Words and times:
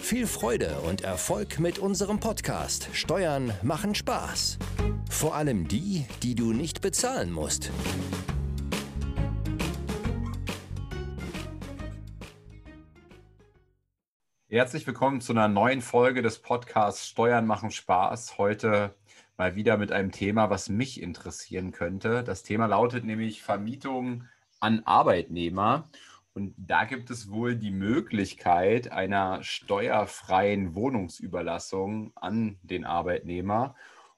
Viel 0.00 0.26
Freude 0.26 0.80
und 0.80 1.02
Erfolg 1.02 1.58
mit 1.58 1.78
unserem 1.78 2.18
Podcast 2.18 2.88
Steuern 2.94 3.52
machen 3.62 3.94
Spaß. 3.94 4.58
Vor 5.10 5.34
allem 5.34 5.68
die, 5.68 6.06
die 6.22 6.34
du 6.34 6.52
nicht 6.52 6.80
bezahlen 6.80 7.30
musst. 7.30 7.70
Herzlich 14.48 14.86
willkommen 14.86 15.20
zu 15.20 15.32
einer 15.32 15.48
neuen 15.48 15.82
Folge 15.82 16.22
des 16.22 16.38
Podcasts 16.38 17.06
Steuern 17.06 17.46
machen 17.46 17.70
Spaß. 17.70 18.38
Heute 18.38 18.94
mal 19.36 19.56
wieder 19.56 19.76
mit 19.76 19.92
einem 19.92 20.10
Thema, 20.10 20.48
was 20.48 20.70
mich 20.70 21.02
interessieren 21.02 21.70
könnte. 21.70 22.24
Das 22.24 22.42
Thema 22.42 22.66
lautet 22.66 23.04
nämlich 23.04 23.42
Vermietung 23.42 24.24
an 24.60 24.82
Arbeitnehmer. 24.84 25.90
Und 26.38 26.54
da 26.56 26.84
gibt 26.84 27.10
es 27.10 27.32
wohl 27.32 27.56
die 27.56 27.72
Möglichkeit 27.72 28.92
einer 28.92 29.42
steuerfreien 29.42 30.76
Wohnungsüberlassung 30.76 32.12
an 32.14 32.60
den 32.62 32.84
Arbeitnehmer. 32.84 33.74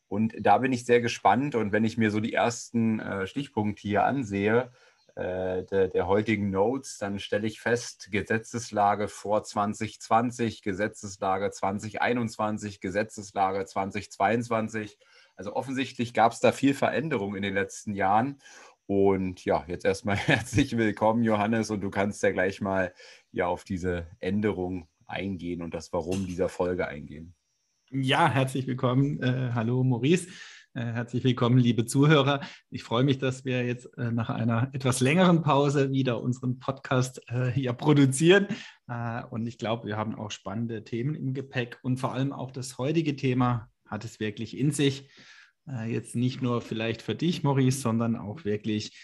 Und 0.06 0.34
da 0.38 0.58
bin 0.58 0.70
ich 0.70 0.84
sehr 0.84 1.00
gespannt. 1.00 1.54
Und 1.54 1.72
wenn 1.72 1.86
ich 1.86 1.96
mir 1.96 2.10
so 2.10 2.20
die 2.20 2.34
ersten 2.34 3.00
äh, 3.00 3.26
Stichpunkte 3.26 3.80
hier 3.80 4.04
ansehe, 4.04 4.70
äh, 5.14 5.64
der, 5.64 5.88
der, 5.88 6.06
heutigen 6.08 6.50
Notes, 6.50 6.98
dann 6.98 7.20
stelle 7.20 7.46
ich 7.46 7.58
fest, 7.58 8.08
Gesetzeslage 8.12 9.08
vor 9.08 9.42
2020, 9.42 10.60
Gesetzeslage 10.60 11.50
2021, 11.50 12.82
Gesetzeslage 12.82 13.64
2022. 13.64 14.98
Also 15.36 15.56
offensichtlich 15.56 16.12
gab 16.12 16.32
es 16.32 16.40
da 16.40 16.52
viel 16.52 16.74
Veränderung 16.74 17.34
in 17.34 17.40
den 17.40 17.54
letzten 17.54 17.94
Jahren. 17.94 18.40
Und 18.90 19.44
ja, 19.44 19.64
jetzt 19.68 19.84
erstmal 19.84 20.16
herzlich 20.16 20.76
willkommen, 20.76 21.22
Johannes, 21.22 21.70
und 21.70 21.80
du 21.80 21.90
kannst 21.90 22.24
ja 22.24 22.32
gleich 22.32 22.60
mal 22.60 22.92
ja 23.30 23.46
auf 23.46 23.62
diese 23.62 24.08
Änderung 24.18 24.88
eingehen 25.06 25.62
und 25.62 25.74
das 25.74 25.92
Warum 25.92 26.26
dieser 26.26 26.48
Folge 26.48 26.88
eingehen. 26.88 27.36
Ja, 27.92 28.28
herzlich 28.28 28.66
willkommen. 28.66 29.22
Äh, 29.22 29.52
hallo, 29.54 29.84
Maurice. 29.84 30.26
Äh, 30.74 30.86
herzlich 30.86 31.22
willkommen, 31.22 31.58
liebe 31.58 31.84
Zuhörer. 31.84 32.40
Ich 32.70 32.82
freue 32.82 33.04
mich, 33.04 33.18
dass 33.18 33.44
wir 33.44 33.64
jetzt 33.64 33.96
äh, 33.96 34.10
nach 34.10 34.28
einer 34.28 34.70
etwas 34.72 34.98
längeren 34.98 35.42
Pause 35.42 35.92
wieder 35.92 36.20
unseren 36.20 36.58
Podcast 36.58 37.22
äh, 37.28 37.46
hier 37.46 37.74
produzieren. 37.74 38.48
und 39.30 39.46
ich 39.46 39.56
glaube, 39.56 39.86
wir 39.86 39.98
haben 39.98 40.16
auch 40.16 40.32
spannende 40.32 40.82
Themen 40.82 41.14
im 41.14 41.32
Gepäck 41.32 41.78
und 41.82 41.98
vor 41.98 42.12
allem 42.12 42.32
auch 42.32 42.50
das 42.50 42.76
heutige 42.76 43.14
Thema 43.14 43.70
hat 43.86 44.04
es 44.04 44.18
wirklich 44.18 44.58
in 44.58 44.72
sich. 44.72 45.08
Jetzt 45.86 46.16
nicht 46.16 46.42
nur 46.42 46.60
vielleicht 46.60 47.02
für 47.02 47.14
dich, 47.14 47.42
Maurice, 47.42 47.80
sondern 47.80 48.16
auch 48.16 48.44
wirklich 48.44 48.98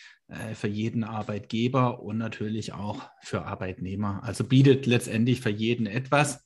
für 0.55 0.69
jeden 0.69 1.05
Arbeitgeber 1.05 2.03
und 2.03 2.19
natürlich 2.19 2.73
auch 2.73 3.09
für 3.23 3.45
Arbeitnehmer. 3.45 4.23
Also 4.25 4.45
bietet 4.45 4.87
letztendlich 4.87 5.41
für 5.41 5.51
jeden 5.51 5.87
etwas. 5.87 6.45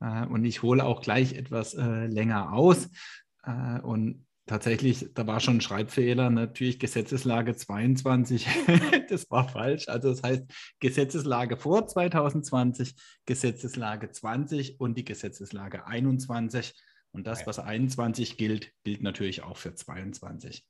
und 0.00 0.44
ich 0.44 0.62
hole 0.62 0.84
auch 0.84 1.02
gleich 1.02 1.34
etwas 1.34 1.74
länger 1.74 2.52
aus. 2.52 2.88
und 3.82 4.26
tatsächlich, 4.46 5.08
da 5.14 5.26
war 5.26 5.40
schon 5.40 5.58
ein 5.58 5.60
Schreibfehler, 5.60 6.30
natürlich 6.30 6.78
Gesetzeslage 6.78 7.54
22, 7.54 8.46
das 9.08 9.30
war 9.30 9.48
falsch. 9.48 9.88
Also 9.88 10.10
das 10.10 10.22
heißt 10.22 10.44
Gesetzeslage 10.80 11.56
vor 11.56 11.86
2020, 11.86 12.94
Gesetzeslage 13.26 14.10
20 14.10 14.80
und 14.80 14.96
die 14.96 15.04
Gesetzeslage 15.04 15.86
21. 15.86 16.74
Und 17.12 17.26
das, 17.26 17.46
was 17.46 17.58
21 17.58 18.36
gilt, 18.36 18.72
gilt 18.84 19.02
natürlich 19.02 19.42
auch 19.42 19.56
für 19.58 19.74
22. 19.74 20.64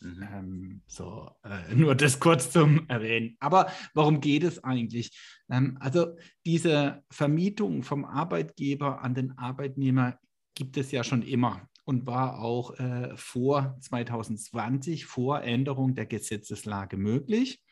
Mhm. 0.00 0.28
Ähm, 0.32 0.82
so, 0.86 1.30
äh, 1.44 1.74
nur 1.74 1.94
das 1.94 2.20
kurz 2.20 2.50
zum 2.50 2.88
Erwähnen. 2.88 3.36
Aber 3.40 3.70
worum 3.94 4.20
geht 4.20 4.44
es 4.44 4.62
eigentlich? 4.62 5.18
Ähm, 5.50 5.76
also 5.80 6.16
diese 6.46 7.02
Vermietung 7.10 7.82
vom 7.82 8.04
Arbeitgeber 8.04 9.02
an 9.02 9.14
den 9.14 9.36
Arbeitnehmer 9.38 10.18
gibt 10.54 10.76
es 10.76 10.90
ja 10.92 11.04
schon 11.04 11.22
immer 11.22 11.68
und 11.84 12.06
war 12.06 12.40
auch 12.40 12.78
äh, 12.78 13.16
vor 13.16 13.76
2020, 13.80 15.06
vor 15.06 15.42
Änderung 15.42 15.94
der 15.94 16.06
Gesetzeslage 16.06 16.96
möglich. 16.96 17.62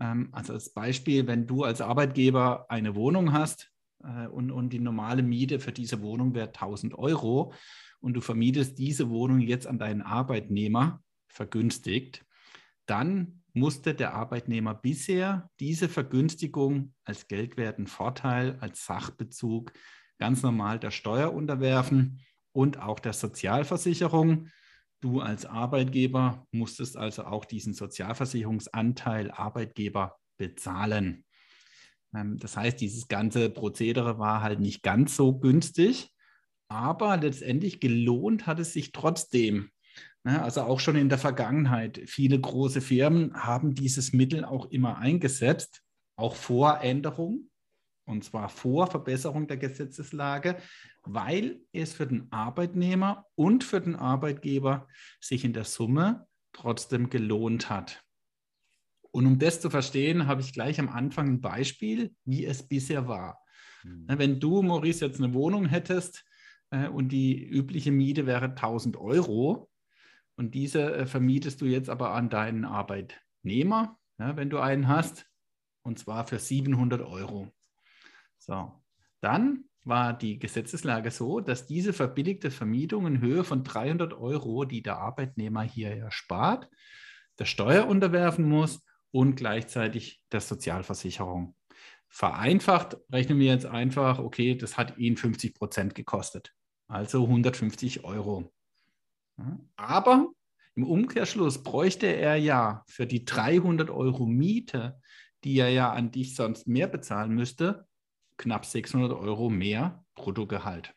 Ähm, 0.00 0.30
also 0.32 0.54
als 0.54 0.72
Beispiel, 0.72 1.26
wenn 1.26 1.46
du 1.46 1.64
als 1.64 1.80
Arbeitgeber 1.80 2.66
eine 2.68 2.94
Wohnung 2.96 3.32
hast 3.32 3.69
und, 4.32 4.50
und 4.50 4.72
die 4.72 4.78
normale 4.78 5.22
Miete 5.22 5.60
für 5.60 5.72
diese 5.72 6.02
Wohnung 6.02 6.34
wäre 6.34 6.48
1000 6.48 6.94
Euro 6.98 7.52
und 8.00 8.14
du 8.14 8.20
vermietest 8.20 8.78
diese 8.78 9.10
Wohnung 9.10 9.40
jetzt 9.40 9.66
an 9.66 9.78
deinen 9.78 10.02
Arbeitnehmer 10.02 11.02
vergünstigt, 11.28 12.24
dann 12.86 13.42
musste 13.52 13.94
der 13.94 14.14
Arbeitnehmer 14.14 14.74
bisher 14.74 15.50
diese 15.60 15.88
Vergünstigung 15.88 16.94
als 17.04 17.28
geldwerten 17.28 17.86
Vorteil, 17.86 18.56
als 18.60 18.86
Sachbezug 18.86 19.72
ganz 20.18 20.42
normal 20.42 20.78
der 20.78 20.90
Steuer 20.90 21.32
unterwerfen 21.32 22.20
und 22.52 22.78
auch 22.78 23.00
der 23.00 23.12
Sozialversicherung. 23.12 24.48
Du 25.00 25.20
als 25.20 25.46
Arbeitgeber 25.46 26.46
musstest 26.52 26.96
also 26.96 27.24
auch 27.24 27.44
diesen 27.44 27.74
Sozialversicherungsanteil 27.74 29.30
Arbeitgeber 29.30 30.18
bezahlen. 30.36 31.24
Ähm, 32.14 32.38
das 32.38 32.56
heißt, 32.56 32.80
dieses 32.80 33.08
ganze 33.08 33.50
Prozedere 33.50 34.18
war 34.18 34.42
halt 34.42 34.60
nicht 34.60 34.82
ganz 34.82 35.16
so 35.16 35.38
günstig, 35.38 36.12
aber 36.68 37.16
letztendlich 37.16 37.80
gelohnt 37.80 38.46
hat 38.46 38.58
es 38.58 38.72
sich 38.72 38.92
trotzdem. 38.92 39.70
Ne, 40.22 40.42
also 40.42 40.62
auch 40.62 40.80
schon 40.80 40.96
in 40.96 41.08
der 41.08 41.18
Vergangenheit. 41.18 42.00
Viele 42.06 42.38
große 42.38 42.82
Firmen 42.82 43.34
haben 43.34 43.74
dieses 43.74 44.12
Mittel 44.12 44.44
auch 44.44 44.66
immer 44.70 44.98
eingesetzt, 44.98 45.82
auch 46.16 46.36
vor 46.36 46.80
Änderung 46.82 47.50
und 48.10 48.24
zwar 48.24 48.48
vor 48.48 48.88
Verbesserung 48.88 49.46
der 49.46 49.56
Gesetzeslage, 49.56 50.56
weil 51.02 51.60
es 51.72 51.92
für 51.92 52.06
den 52.06 52.30
Arbeitnehmer 52.30 53.24
und 53.34 53.64
für 53.64 53.80
den 53.80 53.96
Arbeitgeber 53.96 54.88
sich 55.20 55.44
in 55.44 55.52
der 55.52 55.64
Summe 55.64 56.26
trotzdem 56.52 57.08
gelohnt 57.08 57.70
hat. 57.70 58.02
Und 59.12 59.26
um 59.26 59.38
das 59.38 59.60
zu 59.60 59.70
verstehen, 59.70 60.26
habe 60.26 60.40
ich 60.40 60.52
gleich 60.52 60.78
am 60.78 60.88
Anfang 60.88 61.28
ein 61.28 61.40
Beispiel, 61.40 62.14
wie 62.24 62.44
es 62.44 62.66
bisher 62.66 63.08
war. 63.08 63.40
Mhm. 63.82 64.06
Wenn 64.08 64.40
du, 64.40 64.62
Maurice, 64.62 65.04
jetzt 65.04 65.20
eine 65.20 65.34
Wohnung 65.34 65.66
hättest 65.66 66.24
äh, 66.70 66.88
und 66.88 67.08
die 67.10 67.42
übliche 67.42 67.90
Miete 67.90 68.26
wäre 68.26 68.46
1000 68.46 68.96
Euro 68.96 69.70
und 70.36 70.54
diese 70.54 70.94
äh, 70.94 71.06
vermietest 71.06 71.60
du 71.60 71.66
jetzt 71.66 71.90
aber 71.90 72.12
an 72.12 72.30
deinen 72.30 72.64
Arbeitnehmer, 72.64 73.98
ja, 74.18 74.36
wenn 74.36 74.50
du 74.50 74.58
einen 74.58 74.88
hast, 74.88 75.26
und 75.82 75.98
zwar 75.98 76.26
für 76.26 76.38
700 76.38 77.00
Euro. 77.00 77.52
So, 78.38 78.72
dann 79.20 79.64
war 79.82 80.16
die 80.16 80.38
Gesetzeslage 80.38 81.10
so, 81.10 81.40
dass 81.40 81.66
diese 81.66 81.92
verbilligte 81.92 82.50
Vermietung 82.50 83.06
in 83.06 83.20
Höhe 83.20 83.44
von 83.44 83.64
300 83.64 84.12
Euro, 84.12 84.64
die 84.64 84.82
der 84.82 84.98
Arbeitnehmer 84.98 85.62
hier 85.62 85.90
erspart, 85.90 86.68
der 87.38 87.46
Steuer 87.46 87.86
unterwerfen 87.86 88.46
muss 88.46 88.82
und 89.12 89.36
gleichzeitig 89.36 90.22
der 90.32 90.40
Sozialversicherung. 90.40 91.54
Vereinfacht 92.08 92.96
rechnen 93.12 93.38
wir 93.38 93.46
jetzt 93.46 93.66
einfach, 93.66 94.18
okay, 94.18 94.56
das 94.56 94.76
hat 94.76 94.98
ihn 94.98 95.16
50 95.16 95.54
Prozent 95.54 95.94
gekostet, 95.94 96.54
also 96.88 97.24
150 97.24 98.04
Euro. 98.04 98.52
Aber 99.76 100.28
im 100.74 100.84
Umkehrschluss 100.84 101.62
bräuchte 101.62 102.06
er 102.06 102.36
ja 102.36 102.84
für 102.86 103.06
die 103.06 103.24
300 103.24 103.90
Euro 103.90 104.26
Miete, 104.26 105.00
die 105.44 105.58
er 105.58 105.70
ja 105.70 105.92
an 105.92 106.10
dich 106.10 106.34
sonst 106.34 106.66
mehr 106.66 106.86
bezahlen 106.86 107.34
müsste, 107.34 107.86
knapp 108.36 108.66
600 108.66 109.12
Euro 109.12 109.50
mehr 109.50 110.04
Bruttogehalt. 110.14 110.94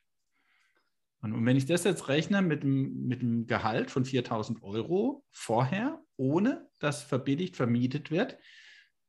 Und 1.22 1.46
wenn 1.46 1.56
ich 1.56 1.66
das 1.66 1.86
jetzt 1.86 2.10
rechne 2.10 2.42
mit 2.42 2.64
dem, 2.64 3.08
mit 3.08 3.22
dem 3.22 3.48
Gehalt 3.48 3.92
von 3.92 4.04
4000 4.04 4.62
Euro 4.62 5.24
vorher, 5.32 6.02
ohne 6.18 6.68
dass 6.84 7.04
verbilligt 7.04 7.56
vermietet 7.56 8.12
wird, 8.12 8.38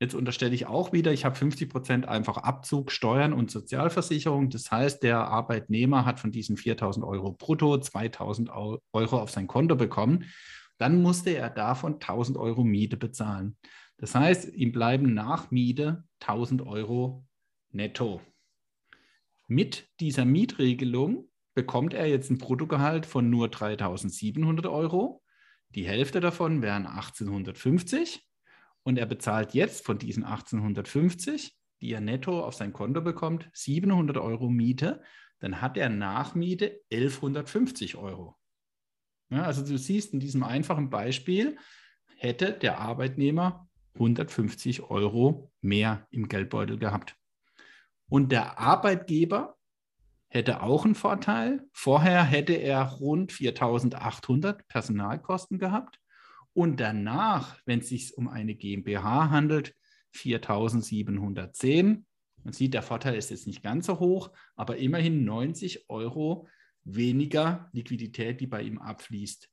jetzt 0.00 0.14
unterstelle 0.14 0.54
ich 0.54 0.66
auch 0.66 0.92
wieder, 0.92 1.12
ich 1.12 1.24
habe 1.24 1.34
50 1.34 1.68
Prozent 1.68 2.08
einfach 2.08 2.38
Abzug, 2.38 2.90
Steuern 2.90 3.32
und 3.32 3.50
Sozialversicherung. 3.50 4.50
Das 4.50 4.70
heißt, 4.70 5.02
der 5.02 5.26
Arbeitnehmer 5.26 6.04
hat 6.04 6.20
von 6.20 6.30
diesen 6.30 6.56
4000 6.56 7.04
Euro 7.04 7.32
brutto 7.32 7.78
2000 7.78 8.50
Euro 8.50 9.18
auf 9.18 9.30
sein 9.30 9.46
Konto 9.46 9.76
bekommen. 9.76 10.24
Dann 10.78 11.02
musste 11.02 11.30
er 11.30 11.50
davon 11.50 11.94
1000 11.94 12.36
Euro 12.36 12.64
Miete 12.64 12.96
bezahlen. 12.96 13.56
Das 13.96 14.14
heißt, 14.14 14.52
ihm 14.54 14.72
bleiben 14.72 15.14
nach 15.14 15.50
Miete 15.50 16.04
1000 16.20 16.66
Euro 16.66 17.24
netto. 17.70 18.20
Mit 19.46 19.88
dieser 20.00 20.24
Mietregelung 20.24 21.28
bekommt 21.54 21.94
er 21.94 22.06
jetzt 22.06 22.30
ein 22.30 22.38
Bruttogehalt 22.38 23.06
von 23.06 23.30
nur 23.30 23.48
3.700 23.48 24.70
Euro. 24.70 25.22
Die 25.74 25.86
Hälfte 25.86 26.20
davon 26.20 26.62
wären 26.62 26.86
1850 26.86 28.24
und 28.84 28.96
er 28.96 29.06
bezahlt 29.06 29.54
jetzt 29.54 29.84
von 29.84 29.98
diesen 29.98 30.22
1850, 30.22 31.56
die 31.80 31.92
er 31.92 32.00
netto 32.00 32.44
auf 32.44 32.54
sein 32.54 32.72
Konto 32.72 33.00
bekommt, 33.00 33.50
700 33.52 34.16
Euro 34.18 34.48
Miete. 34.48 35.02
Dann 35.40 35.60
hat 35.60 35.76
er 35.76 35.88
nach 35.88 36.34
Miete 36.34 36.80
1150 36.92 37.96
Euro. 37.96 38.36
Ja, 39.30 39.42
also 39.42 39.66
du 39.66 39.76
siehst 39.76 40.12
in 40.12 40.20
diesem 40.20 40.44
einfachen 40.44 40.90
Beispiel, 40.90 41.58
hätte 42.16 42.52
der 42.52 42.78
Arbeitnehmer 42.78 43.68
150 43.94 44.82
Euro 44.82 45.50
mehr 45.60 46.06
im 46.10 46.28
Geldbeutel 46.28 46.78
gehabt. 46.78 47.16
Und 48.08 48.30
der 48.30 48.58
Arbeitgeber 48.58 49.56
hätte 50.34 50.62
auch 50.62 50.84
einen 50.84 50.96
Vorteil. 50.96 51.64
Vorher 51.72 52.25
hätte 52.25 52.54
er 52.54 52.82
rund 52.82 53.32
4.800 53.32 54.66
Personalkosten 54.66 55.58
gehabt 55.58 56.00
und 56.52 56.81
danach, 56.81 57.58
wenn 57.66 57.78
es 57.78 57.88
sich 57.88 58.19
um 58.19 58.28
eine 58.28 58.56
GmbH 58.56 59.31
handelt, 59.31 59.75
4.710. 60.14 62.04
Man 62.42 62.52
sieht, 62.52 62.75
der 62.75 62.82
Vorteil 62.82 63.14
ist 63.14 63.31
jetzt 63.31 63.46
nicht 63.46 63.62
ganz 63.62 63.86
so 63.86 64.00
hoch, 64.00 64.31
aber 64.56 64.76
immerhin 64.76 65.25
90 65.25 65.88
Euro 65.88 66.48
weniger 66.82 67.70
Liquidität, 67.72 68.40
die 68.40 68.46
bei 68.46 68.62
ihm 68.62 68.78
abfließt. 68.78 69.48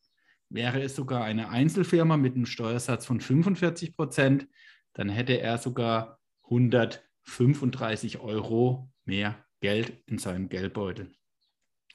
Wäre 0.50 0.82
es 0.82 0.96
sogar 0.96 1.24
eine 1.24 1.50
Einzelfirma 1.50 2.18
mit 2.18 2.36
einem 2.36 2.48
Steuersatz 2.48 3.06
von 3.06 3.22
45 3.22 3.96
Prozent, 3.96 4.48
dann 4.94 5.10
hätte 5.10 5.40
er 5.40 5.58
sogar 5.60 6.20
135 6.44 8.20
Euro 8.20 8.92
mehr 9.06 9.46
Geld 9.62 10.04
in 10.08 10.18
seinem 10.18 10.50
Geldbeutel. 10.50 11.14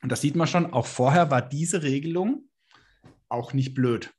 Und 0.02 0.12
das 0.12 0.20
sieht 0.20 0.36
man 0.36 0.46
schon, 0.46 0.72
auch 0.72 0.86
vorher 0.86 1.30
war 1.30 1.42
diese 1.42 1.82
Regelung 1.82 2.48
auch 3.28 3.52
nicht 3.52 3.74
blöd, 3.74 4.14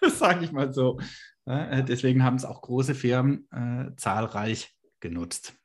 sage 0.08 0.44
ich 0.44 0.52
mal 0.52 0.72
so. 0.72 1.00
Äh, 1.44 1.84
deswegen 1.84 2.22
haben 2.22 2.36
es 2.36 2.44
auch 2.44 2.62
große 2.62 2.94
Firmen 2.94 3.48
äh, 3.50 3.94
zahlreich 3.96 4.74
genutzt. 5.00 5.56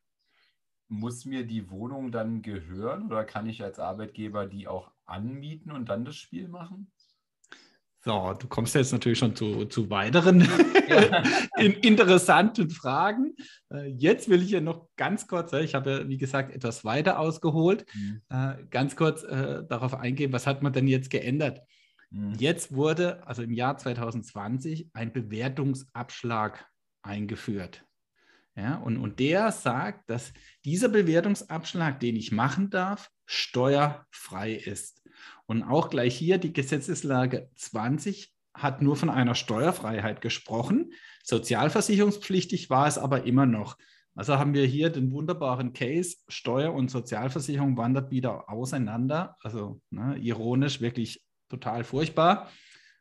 Muss 0.87 1.25
mir 1.25 1.45
die 1.45 1.69
Wohnung 1.69 2.11
dann 2.11 2.41
gehören 2.41 3.05
oder 3.05 3.23
kann 3.23 3.47
ich 3.47 3.63
als 3.63 3.79
Arbeitgeber 3.79 4.45
die 4.45 4.67
auch 4.67 4.91
anmieten 5.05 5.71
und 5.71 5.89
dann 5.89 6.05
das 6.05 6.17
Spiel 6.17 6.47
machen? 6.47 6.91
So, 8.03 8.33
du 8.33 8.47
kommst 8.47 8.73
jetzt 8.73 8.91
natürlich 8.93 9.19
schon 9.19 9.35
zu, 9.35 9.65
zu 9.65 9.89
weiteren 9.91 10.47
ja. 10.89 11.23
interessanten 11.81 12.71
Fragen. 12.71 13.35
Äh, 13.71 13.89
jetzt 13.89 14.27
will 14.27 14.41
ich 14.41 14.49
ja 14.49 14.59
noch 14.59 14.87
ganz 14.97 15.27
kurz, 15.27 15.53
ich 15.53 15.75
habe 15.75 15.91
ja, 15.91 16.07
wie 16.07 16.17
gesagt, 16.17 16.51
etwas 16.51 16.83
weiter 16.83 17.19
ausgeholt, 17.19 17.85
mhm. 17.93 18.21
Äh, 18.29 18.55
ganz 18.71 18.95
kurz 18.95 19.21
äh, 19.23 19.63
darauf 19.67 19.93
eingehen, 19.93 20.33
was 20.33 20.47
hat 20.47 20.63
man 20.63 20.73
denn 20.73 20.87
jetzt 20.87 21.11
geändert? 21.11 21.61
Mhm. 22.09 22.33
Jetzt 22.39 22.73
wurde, 22.73 23.25
also 23.27 23.43
im 23.43 23.53
Jahr 23.53 23.77
2020, 23.77 24.89
ein 24.93 25.13
Bewertungsabschlag 25.13 26.65
eingeführt. 27.03 27.85
Ja, 28.55 28.77
und, 28.77 28.97
und 28.97 29.19
der 29.19 29.51
sagt, 29.51 30.09
dass 30.09 30.33
dieser 30.65 30.89
Bewertungsabschlag, 30.89 31.99
den 31.99 32.15
ich 32.15 32.31
machen 32.31 32.69
darf, 32.69 33.09
steuerfrei 33.25 34.53
ist. 34.53 35.00
Und 35.51 35.63
auch 35.63 35.89
gleich 35.89 36.15
hier 36.15 36.37
die 36.37 36.53
Gesetzeslage 36.53 37.49
20 37.57 38.33
hat 38.53 38.81
nur 38.81 38.95
von 38.95 39.09
einer 39.09 39.35
Steuerfreiheit 39.35 40.21
gesprochen. 40.21 40.93
Sozialversicherungspflichtig 41.25 42.69
war 42.69 42.87
es 42.87 42.97
aber 42.97 43.25
immer 43.25 43.45
noch. 43.45 43.77
Also 44.15 44.39
haben 44.39 44.53
wir 44.53 44.65
hier 44.65 44.89
den 44.89 45.11
wunderbaren 45.11 45.73
Case, 45.73 46.15
Steuer 46.29 46.73
und 46.73 46.89
Sozialversicherung 46.89 47.75
wandert 47.75 48.11
wieder 48.11 48.49
auseinander. 48.49 49.35
Also 49.41 49.81
ne, 49.89 50.17
ironisch, 50.19 50.79
wirklich 50.79 51.21
total 51.49 51.83
furchtbar. 51.83 52.49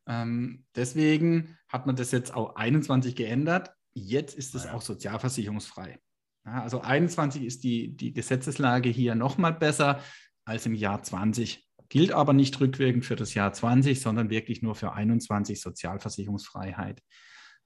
Ähm, 0.08 0.64
deswegen 0.74 1.56
hat 1.68 1.86
man 1.86 1.94
das 1.94 2.10
jetzt 2.10 2.34
auch 2.34 2.56
21 2.56 3.14
geändert. 3.14 3.70
Jetzt 3.94 4.34
ist 4.34 4.56
es 4.56 4.64
ja. 4.64 4.74
auch 4.74 4.82
sozialversicherungsfrei. 4.82 6.00
Ja, 6.44 6.62
also 6.62 6.80
21 6.80 7.44
ist 7.44 7.62
die, 7.62 7.96
die 7.96 8.12
Gesetzeslage 8.12 8.88
hier 8.88 9.14
nochmal 9.14 9.52
besser 9.52 10.00
als 10.44 10.66
im 10.66 10.74
Jahr 10.74 11.00
20 11.00 11.69
gilt 11.90 12.12
aber 12.12 12.32
nicht 12.32 12.58
rückwirkend 12.60 13.04
für 13.04 13.16
das 13.16 13.34
Jahr 13.34 13.52
20, 13.52 14.00
sondern 14.00 14.30
wirklich 14.30 14.62
nur 14.62 14.74
für 14.74 14.92
21 14.92 15.60
Sozialversicherungsfreiheit. 15.60 17.02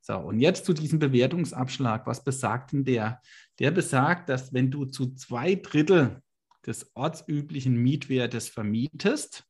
So, 0.00 0.16
und 0.16 0.40
jetzt 0.40 0.64
zu 0.64 0.72
diesem 0.72 0.98
Bewertungsabschlag. 0.98 2.06
Was 2.06 2.24
besagt 2.24 2.72
denn 2.72 2.84
der? 2.84 3.22
Der 3.58 3.70
besagt, 3.70 4.28
dass 4.28 4.52
wenn 4.52 4.70
du 4.70 4.86
zu 4.86 5.14
zwei 5.14 5.54
Drittel 5.54 6.20
des 6.66 6.90
ortsüblichen 6.94 7.76
Mietwertes 7.76 8.48
vermietest, 8.48 9.44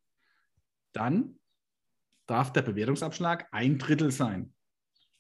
dann 0.93 1.39
darf 2.27 2.53
der 2.53 2.63
Bewertungsabschlag 2.63 3.49
ein 3.53 3.79
Drittel 3.79 4.11
sein. 4.11 4.53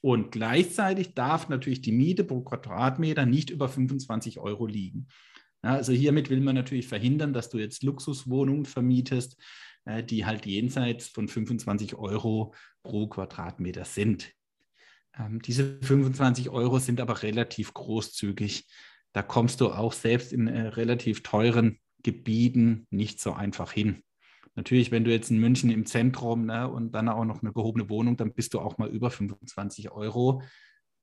Und 0.00 0.32
gleichzeitig 0.32 1.14
darf 1.14 1.48
natürlich 1.48 1.80
die 1.80 1.92
Miete 1.92 2.24
pro 2.24 2.42
Quadratmeter 2.42 3.24
nicht 3.24 3.50
über 3.50 3.68
25 3.68 4.38
Euro 4.38 4.66
liegen. 4.66 5.08
Ja, 5.64 5.76
also 5.76 5.92
hiermit 5.92 6.28
will 6.28 6.42
man 6.42 6.54
natürlich 6.54 6.86
verhindern, 6.86 7.32
dass 7.32 7.48
du 7.48 7.56
jetzt 7.56 7.82
Luxuswohnungen 7.82 8.66
vermietest, 8.66 9.38
äh, 9.86 10.04
die 10.04 10.26
halt 10.26 10.44
jenseits 10.44 11.08
von 11.08 11.26
25 11.26 11.94
Euro 11.94 12.54
pro 12.82 13.06
Quadratmeter 13.06 13.86
sind. 13.86 14.30
Ähm, 15.18 15.40
diese 15.40 15.78
25 15.80 16.50
Euro 16.50 16.78
sind 16.80 17.00
aber 17.00 17.22
relativ 17.22 17.72
großzügig. 17.72 18.66
Da 19.14 19.22
kommst 19.22 19.62
du 19.62 19.70
auch 19.70 19.94
selbst 19.94 20.34
in 20.34 20.48
äh, 20.48 20.68
relativ 20.68 21.22
teuren 21.22 21.80
Gebieten 22.02 22.86
nicht 22.90 23.18
so 23.18 23.32
einfach 23.32 23.72
hin. 23.72 24.02
Natürlich, 24.56 24.90
wenn 24.90 25.04
du 25.04 25.12
jetzt 25.12 25.30
in 25.30 25.38
München 25.38 25.70
im 25.70 25.86
Zentrum 25.86 26.44
ne, 26.44 26.68
und 26.68 26.92
dann 26.92 27.08
auch 27.08 27.24
noch 27.24 27.42
eine 27.42 27.54
gehobene 27.54 27.88
Wohnung, 27.88 28.18
dann 28.18 28.34
bist 28.34 28.52
du 28.52 28.60
auch 28.60 28.76
mal 28.76 28.90
über 28.90 29.10
25 29.10 29.90
Euro. 29.92 30.42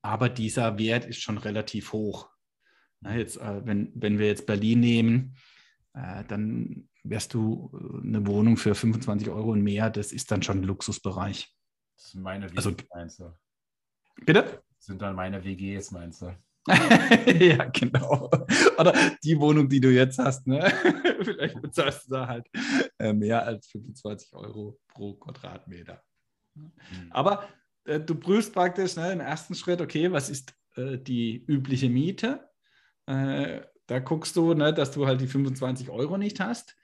Aber 0.04 0.30
dieser 0.30 0.78
Wert 0.78 1.06
ist 1.06 1.20
schon 1.20 1.40
relativ 1.40 1.94
hoch. 1.94 2.30
Jetzt, 3.04 3.38
äh, 3.38 3.66
wenn, 3.66 3.92
wenn 3.96 4.20
wir 4.20 4.28
jetzt 4.28 4.46
Berlin 4.46 4.80
nehmen, 4.80 5.36
äh, 5.94 6.24
dann 6.28 6.88
wärst 7.04 7.34
du 7.34 7.72
äh, 7.74 8.08
eine 8.08 8.26
Wohnung 8.28 8.58
für 8.58 8.76
25 8.76 9.30
Euro 9.30 9.52
und 9.52 9.64
mehr, 9.64 9.90
das 9.90 10.12
ist 10.12 10.32
dann 10.32 10.44
schon 10.44 10.60
ein 10.60 10.64
Luxusbereich. 10.64 11.56
Das 11.98 12.12
sind 12.12 12.22
meine 12.22 12.46
WGs, 12.52 12.58
also, 12.58 12.76
meinst 12.94 13.20
du? 13.20 13.34
Bitte? 14.26 14.64
Das 14.78 14.86
sind 14.86 15.02
dann 15.02 15.16
meine 15.16 15.44
WGs, 15.44 15.92
meinst 15.92 16.22
du? 16.22 16.36
ja, 16.68 17.66
genau. 17.66 18.30
Oder 18.78 18.94
die 19.24 19.40
Wohnung, 19.40 19.68
die 19.68 19.80
du 19.80 19.92
jetzt 19.92 20.20
hast, 20.20 20.46
ne? 20.46 20.72
Vielleicht 21.24 21.60
bezahlst 21.60 22.08
du 22.08 22.14
da 22.14 22.28
halt 22.28 22.48
mehr 23.00 23.44
als 23.44 23.68
25 23.70 24.34
Euro 24.34 24.80
pro 24.88 25.16
Quadratmeter. 25.16 26.04
Mhm. 26.54 26.72
Aber 27.10 27.48
äh, 27.86 28.00
du 28.00 28.16
prüfst 28.16 28.54
praktisch 28.54 28.96
ne, 28.96 29.12
im 29.12 29.20
ersten 29.20 29.56
Schritt, 29.56 29.82
okay, 29.82 30.12
was 30.12 30.30
ist 30.30 30.54
äh, 30.76 30.98
die 30.98 31.44
übliche 31.48 31.90
Miete? 31.90 32.51
Äh, 33.08 33.62
da 33.88 34.00
guckst 34.00 34.36
du, 34.36 34.54
ne, 34.54 34.74
dass 34.74 34.92
du 34.92 35.06
halt 35.06 35.22
die 35.22 35.28
25 35.28 35.90
Euro 35.90 36.18
nicht 36.18 36.40
hast. 36.40 36.76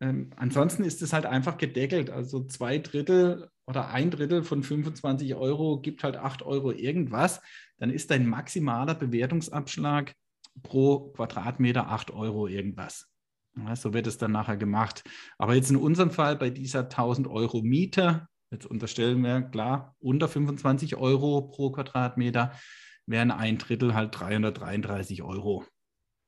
Ähm, 0.00 0.30
ansonsten 0.36 0.84
ist 0.84 1.00
es 1.02 1.12
halt 1.12 1.26
einfach 1.26 1.58
gedeckelt. 1.58 2.10
Also 2.10 2.44
zwei 2.44 2.78
Drittel 2.78 3.48
oder 3.66 3.88
ein 3.88 4.10
Drittel 4.10 4.42
von 4.42 4.62
25 4.62 5.34
Euro 5.34 5.80
gibt 5.80 6.04
halt 6.04 6.16
8 6.16 6.42
Euro 6.42 6.72
irgendwas. 6.72 7.40
Dann 7.78 7.90
ist 7.90 8.10
dein 8.10 8.26
maximaler 8.26 8.94
Bewertungsabschlag 8.94 10.14
pro 10.62 11.12
Quadratmeter 11.12 11.88
8 11.88 12.10
Euro 12.10 12.46
irgendwas. 12.46 13.08
Ja, 13.56 13.74
so 13.74 13.94
wird 13.94 14.06
es 14.06 14.18
dann 14.18 14.32
nachher 14.32 14.56
gemacht. 14.56 15.02
Aber 15.38 15.54
jetzt 15.54 15.70
in 15.70 15.76
unserem 15.76 16.10
Fall 16.10 16.36
bei 16.36 16.50
dieser 16.50 16.80
1000 16.84 17.26
Euro 17.26 17.62
Miete, 17.62 18.28
jetzt 18.50 18.66
unterstellen 18.66 19.22
wir 19.22 19.42
klar 19.42 19.96
unter 19.98 20.28
25 20.28 20.96
Euro 20.96 21.42
pro 21.42 21.70
Quadratmeter, 21.70 22.52
wären 23.06 23.30
ein 23.30 23.58
Drittel 23.58 23.94
halt 23.94 24.18
333 24.18 25.22
Euro. 25.22 25.64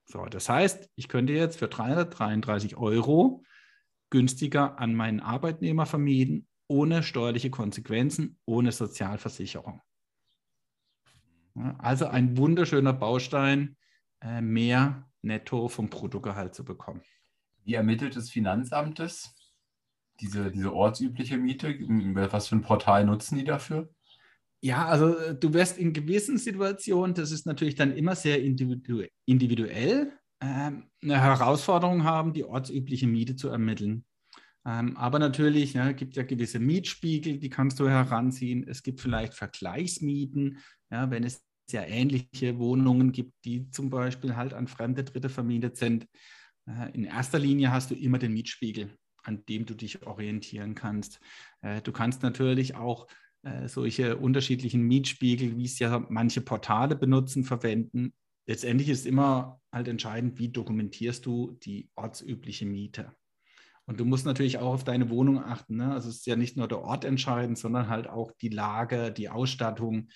So, 0.06 0.24
das 0.24 0.48
heißt, 0.48 0.88
ich 0.94 1.08
könnte 1.08 1.34
jetzt 1.34 1.58
für 1.58 1.68
333 1.68 2.76
Euro 2.76 3.44
günstiger 4.10 4.78
an 4.78 4.94
meinen 4.94 5.20
Arbeitnehmer 5.20 5.84
vermieten, 5.84 6.46
ohne 6.66 7.02
steuerliche 7.02 7.50
Konsequenzen, 7.50 8.38
ohne 8.46 8.72
Sozialversicherung. 8.72 9.82
Also 11.78 12.06
ein 12.06 12.36
wunderschöner 12.36 12.92
Baustein, 12.92 13.76
äh, 14.20 14.40
mehr 14.40 15.10
netto 15.22 15.68
vom 15.68 15.88
Bruttogehalt 15.88 16.54
zu 16.54 16.64
bekommen. 16.64 17.02
Wie 17.64 17.74
ermittelt 17.74 18.16
das 18.16 18.30
Finanzamt? 18.30 18.98
Diese, 20.20 20.50
diese 20.50 20.72
ortsübliche 20.72 21.36
Miete, 21.36 21.78
was 22.32 22.48
für 22.48 22.56
ein 22.56 22.62
Portal 22.62 23.04
nutzen 23.04 23.38
die 23.38 23.44
dafür? 23.44 23.92
Ja, 24.60 24.86
also 24.86 25.16
äh, 25.16 25.34
du 25.38 25.52
wirst 25.54 25.78
in 25.78 25.92
gewissen 25.92 26.38
Situationen, 26.38 27.14
das 27.14 27.30
ist 27.30 27.46
natürlich 27.46 27.76
dann 27.76 27.96
immer 27.96 28.16
sehr 28.16 28.42
individu 28.42 29.04
individuell, 29.24 30.12
ähm, 30.40 30.84
eine 31.02 31.20
Herausforderung 31.20 32.04
haben, 32.04 32.32
die 32.32 32.44
ortsübliche 32.44 33.06
Miete 33.06 33.36
zu 33.36 33.48
ermitteln. 33.48 34.04
Ähm, 34.66 34.96
aber 34.96 35.18
natürlich 35.18 35.74
ja, 35.74 35.92
gibt 35.92 36.16
ja 36.16 36.24
gewisse 36.24 36.58
Mietspiegel, 36.58 37.38
die 37.38 37.48
kannst 37.48 37.78
du 37.80 37.88
heranziehen. 37.88 38.66
Es 38.68 38.82
gibt 38.82 39.00
vielleicht 39.00 39.34
Vergleichsmieten, 39.34 40.58
ja, 40.90 41.10
wenn 41.10 41.24
es 41.24 41.42
ja 41.70 41.84
ähnliche 41.84 42.58
Wohnungen 42.58 43.12
gibt, 43.12 43.32
die 43.44 43.70
zum 43.70 43.90
Beispiel 43.90 44.36
halt 44.36 44.54
an 44.54 44.68
fremde 44.68 45.04
Dritte 45.04 45.28
vermietet 45.28 45.76
sind. 45.76 46.06
Äh, 46.66 46.90
in 46.94 47.04
erster 47.04 47.38
Linie 47.38 47.70
hast 47.72 47.90
du 47.90 47.94
immer 47.94 48.18
den 48.18 48.32
Mietspiegel, 48.32 48.90
an 49.22 49.44
dem 49.48 49.66
du 49.66 49.74
dich 49.74 50.04
orientieren 50.06 50.74
kannst. 50.74 51.20
Äh, 51.62 51.80
du 51.82 51.92
kannst 51.92 52.22
natürlich 52.22 52.74
auch 52.74 53.06
äh, 53.48 53.68
solche 53.68 54.16
unterschiedlichen 54.16 54.82
Mietspiegel, 54.82 55.56
wie 55.56 55.64
es 55.64 55.78
ja 55.78 56.04
manche 56.08 56.40
Portale 56.40 56.96
benutzen, 56.96 57.44
verwenden. 57.44 58.12
Letztendlich 58.46 58.88
ist 58.88 59.06
immer 59.06 59.60
halt 59.72 59.88
entscheidend, 59.88 60.38
wie 60.38 60.48
dokumentierst 60.48 61.24
du 61.26 61.58
die 61.62 61.90
ortsübliche 61.94 62.66
Miete. 62.66 63.12
Und 63.86 64.00
du 64.00 64.04
musst 64.04 64.26
natürlich 64.26 64.58
auch 64.58 64.74
auf 64.74 64.84
deine 64.84 65.08
Wohnung 65.08 65.42
achten. 65.42 65.76
Ne? 65.76 65.92
Also 65.92 66.10
es 66.10 66.16
ist 66.16 66.26
ja 66.26 66.36
nicht 66.36 66.56
nur 66.56 66.68
der 66.68 66.82
Ort 66.82 67.04
entscheidend, 67.04 67.56
sondern 67.56 67.88
halt 67.88 68.06
auch 68.06 68.32
die 68.32 68.50
Lage, 68.50 69.10
die 69.12 69.30
Ausstattung. 69.30 70.08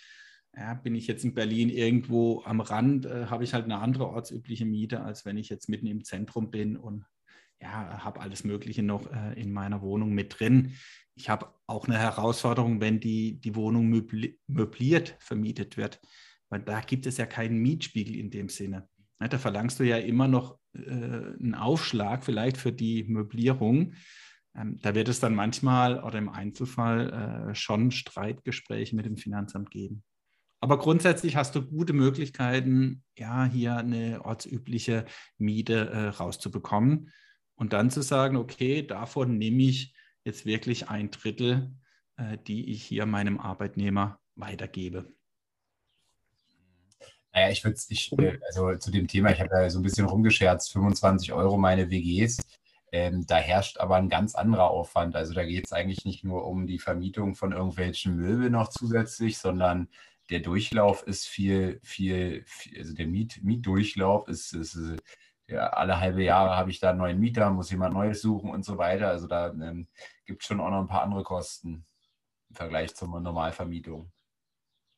Ja, 0.55 0.75
bin 0.75 0.95
ich 0.95 1.07
jetzt 1.07 1.25
in 1.25 1.33
Berlin 1.33 1.71
irgendwo 1.71 2.43
am 2.45 2.61
Rand, 2.61 3.07
äh, 3.07 3.27
habe 3.27 3.45
ich 3.45 3.55
halt 3.55 3.65
eine 3.65 3.79
andere 3.79 4.09
ortsübliche 4.09 4.67
Miete, 4.67 5.03
als 5.03 5.25
wenn 5.25 5.39
ich 5.39 5.49
jetzt 5.49 5.71
mitten 5.71 5.87
im 5.87 6.05
Zentrum 6.05 6.51
bin 6.51 6.77
und 6.77 7.07
ja, 7.63 8.05
habe 8.05 8.21
alles 8.21 8.45
Mögliche 8.45 8.83
noch 8.83 9.11
äh, 9.13 9.41
in 9.41 9.53
meiner 9.53 9.81
Wohnung 9.83 10.13
mit 10.13 10.39
drin. 10.39 10.75
Ich 11.15 11.29
habe 11.29 11.55
auch 11.67 11.87
eine 11.87 11.99
Herausforderung, 11.99 12.81
wenn 12.81 13.01
die, 13.01 13.41
die 13.41 13.55
Wohnung 13.55 13.89
möbli 13.89 14.39
möbliert 14.47 15.17
vermietet 15.21 15.77
wird, 15.77 16.01
weil 16.49 16.61
da 16.61 16.81
gibt 16.81 17.07
es 17.07 17.17
ja 17.17 17.27
keinen 17.27 17.59
Mietspiegel 17.59 18.17
in 18.17 18.31
dem 18.31 18.49
Sinne. 18.49 18.89
Ja, 19.21 19.29
da 19.29 19.39
verlangst 19.39 19.79
du 19.79 19.85
ja 19.85 19.99
immer 19.99 20.27
noch 20.27 20.59
äh, 20.75 20.81
einen 20.81 21.55
Aufschlag 21.55 22.25
vielleicht 22.25 22.57
für 22.57 22.73
die 22.73 23.05
Möblierung. 23.05 23.95
Ähm, 24.57 24.79
da 24.83 24.95
wird 24.95 25.09
es 25.09 25.21
dann 25.21 25.35
manchmal 25.35 26.03
oder 26.03 26.19
im 26.19 26.29
Einzelfall 26.29 27.51
äh, 27.51 27.55
schon 27.55 27.93
Streitgespräche 27.93 28.97
mit 28.97 29.07
dem 29.07 29.17
Finanzamt 29.17 29.71
geben. 29.71 30.03
Aber 30.61 30.79
grundsätzlich 30.79 31.37
hast 31.37 31.55
du 31.55 31.63
gute 31.63 31.93
Möglichkeiten, 31.93 33.03
ja, 33.17 33.45
hier 33.45 33.77
eine 33.77 34.25
ortsübliche 34.25 35.05
Miete 35.39 35.91
äh, 35.91 36.09
rauszubekommen 36.09 37.11
und 37.63 37.73
dann 37.73 37.91
zu 37.91 38.03
sagen, 38.03 38.37
okay, 38.37 38.85
davon 38.85 39.39
nehme 39.39 39.63
ich 39.63 39.95
jetzt 40.25 40.47
wirklich 40.47 40.89
ein 40.89 41.13
Drittel, 41.13 41.71
äh, 42.17 42.37
die 42.49 42.73
ich 42.73 42.83
hier 42.83 43.07
meinem 43.07 43.39
Arbeitnehmer 43.39 44.19
weitergebe. 44.35 45.15
Naja, 47.33 47.51
ich 47.51 47.63
würde 47.63 47.79
ich, 47.89 48.13
also 48.49 48.75
zu 48.79 48.91
dem 48.91 49.07
Thema, 49.07 49.31
ich 49.31 49.41
habe 49.41 49.55
ja 49.55 49.71
so 49.71 49.79
ein 49.79 49.85
bisschen 49.85 50.07
rumgescherzt, 50.07 50.73
25 50.73 51.33
Euro 51.35 51.57
meine 51.57 51.89
WGs. 51.89 52.39
Ähm, 52.91 53.25
da 53.29 53.37
herrscht 53.37 53.79
aber 53.79 53.95
ein 53.95 54.09
ganz 54.09 54.35
anderer 54.35 54.69
Aufwand. 54.69 55.15
Also 55.15 55.33
da 55.33 55.45
geht 55.45 55.67
es 55.67 55.73
eigentlich 55.73 56.05
nicht 56.05 56.25
nur 56.25 56.45
um 56.49 56.67
die 56.67 56.81
Vermietung 56.81 57.37
von 57.37 57.53
irgendwelchen 57.53 58.17
Möbeln 58.17 58.51
noch 58.51 58.71
zusätzlich, 58.71 59.39
sondern 59.39 59.89
der 60.31 60.41
Durchlauf 60.41 61.05
ist 61.05 61.29
viel, 61.29 61.79
viel, 61.85 62.43
viel 62.45 62.81
also 62.81 62.93
der 62.93 63.07
Miet, 63.07 63.39
Mietdurchlauf 63.45 64.27
ist, 64.27 64.53
ist 64.53 64.77
ja, 65.53 65.69
alle 65.69 66.01
halbe 66.01 66.23
Jahre 66.23 66.57
habe 66.57 66.71
ich 66.71 66.81
da 66.81 66.91
einen 66.91 66.99
neuen 66.99 67.21
Mieter, 67.21 67.51
muss 67.51 67.71
jemand 67.71 67.95
Neues 67.95 68.23
suchen 68.23 68.51
und 68.51 68.65
so 68.65 68.79
weiter. 68.79 69.09
Also 69.09 69.27
da 69.27 69.51
ähm, 69.51 69.89
gibt 70.27 70.43
es 70.43 70.47
schon 70.47 70.61
auch 70.61 70.71
noch 70.71 70.81
ein 70.81 70.89
paar 70.89 71.03
andere 71.03 71.23
Kosten 71.23 71.85
im 72.49 72.57
Vergleich 72.57 72.95
zur 72.95 73.09
Normalvermietung. 73.09 74.11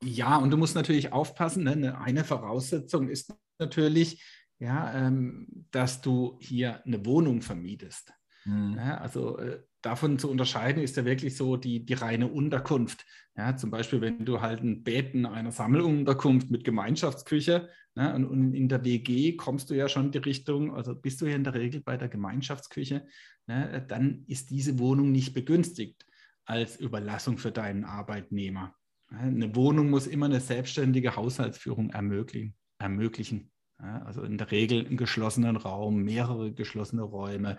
Ja, 0.03 0.37
und 0.37 0.51
du 0.51 0.57
musst 0.57 0.75
natürlich 0.75 1.13
aufpassen. 1.13 1.65
Ne? 1.65 1.99
Eine 1.99 2.25
Voraussetzung 2.25 3.09
ist 3.09 3.35
natürlich, 3.59 4.23
ja, 4.59 4.93
ähm, 4.95 5.67
dass 5.71 6.01
du 6.01 6.37
hier 6.41 6.85
eine 6.85 7.05
Wohnung 7.07 7.43
vermietest. 7.43 8.13
Mhm. 8.45 8.75
Ja, 8.77 8.99
also 8.99 9.39
äh, 9.39 9.63
davon 9.85 10.19
zu 10.19 10.31
unterscheiden 10.31 10.83
ist 10.83 10.97
ja 10.97 11.05
wirklich 11.05 11.37
so 11.37 11.57
die, 11.57 11.85
die 11.85 11.95
reine 11.95 12.29
Unterkunft. 12.29 13.05
Ja, 13.37 13.57
zum 13.57 13.71
Beispiel, 13.71 14.01
wenn 14.01 14.25
du 14.25 14.41
halt 14.41 14.63
ein 14.63 14.83
Beten 14.83 15.27
einer 15.27 15.53
Sammelunterkunft 15.53 16.51
mit 16.51 16.65
Gemeinschaftsküche 16.65 17.69
ne, 17.95 18.15
und, 18.15 18.25
und, 18.25 18.55
in 18.55 18.69
der 18.69 18.85
WG 18.85 19.37
kommst 19.37 19.71
du 19.71 19.75
ja 19.75 19.89
schon 19.89 20.07
in 20.07 20.13
die 20.13 20.19
Richtung, 20.19 20.75
also 20.75 20.95
bist 20.95 21.21
du 21.21 21.27
ja 21.27 21.37
in 21.37 21.45
der 21.45 21.55
Regel 21.55 21.83
bei 21.83 21.97
der 21.97 22.09
Gemeinschaftsküche, 22.09 23.07
ne, 23.47 23.85
dann 23.87 24.25
ist 24.27 24.51
diese 24.51 24.79
Wohnung 24.79 25.13
nicht 25.13 25.35
begünstigt 25.35 26.07
als 26.47 26.77
Überlassung 26.77 27.39
für 27.39 27.53
deinen 27.53 27.85
Arbeitnehmer. 27.85 28.75
Eine 29.09 29.55
Wohnung 29.55 29.91
muss 29.91 30.07
immer 30.07 30.27
eine 30.27 30.41
selbstständige 30.41 31.17
Haushaltsführung 31.17 31.91
ermöglichen. 31.91 32.55
ermöglichen. 32.79 33.51
Also 33.79 34.23
in 34.23 34.39
der 34.39 34.51
Regel 34.51 34.87
einen 34.87 34.97
geschlossenen 34.97 35.57
Raum, 35.57 36.05
mehrere 36.05 36.53
geschlossene 36.53 37.03
Räume, 37.03 37.59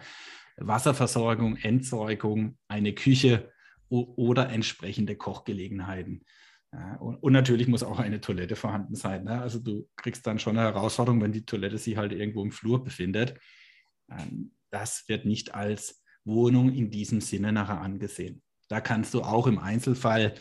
Wasserversorgung, 0.57 1.57
Entsorgung, 1.57 2.57
eine 2.67 2.93
Küche 2.93 3.51
oder 3.89 4.49
entsprechende 4.49 5.15
Kochgelegenheiten. 5.15 6.23
Und, 6.99 7.31
natürlich 7.31 7.67
muss 7.67 7.83
auch 7.83 7.99
eine 7.99 8.19
Toilette 8.19 8.55
vorhanden 8.55 8.95
sein. 8.95 9.23
Ne? 9.23 9.41
Also 9.41 9.59
du 9.59 9.87
kriegst 9.95 10.27
dann 10.27 10.39
schon 10.39 10.57
eine 10.57 10.67
Herausforderung, 10.67 11.21
wenn 11.21 11.31
die 11.31 11.45
Toilette 11.45 11.77
sich 11.77 11.95
halt 11.95 12.11
irgendwo 12.11 12.43
im 12.43 12.51
Flur 12.51 12.83
befindet. 12.83 13.39
Ähm, 14.09 14.51
das 14.71 15.07
wird 15.07 15.25
nicht 15.25 15.55
als 15.55 16.03
Wohnung 16.25 16.73
in 16.73 16.89
diesem 16.89 17.21
Sinne 17.21 17.53
nachher 17.53 17.79
angesehen. 17.79 18.41
Da 18.67 18.81
kannst 18.81 19.13
du 19.13 19.21
auch 19.21 19.47
im 19.47 19.59
Einzelfall 19.59 20.33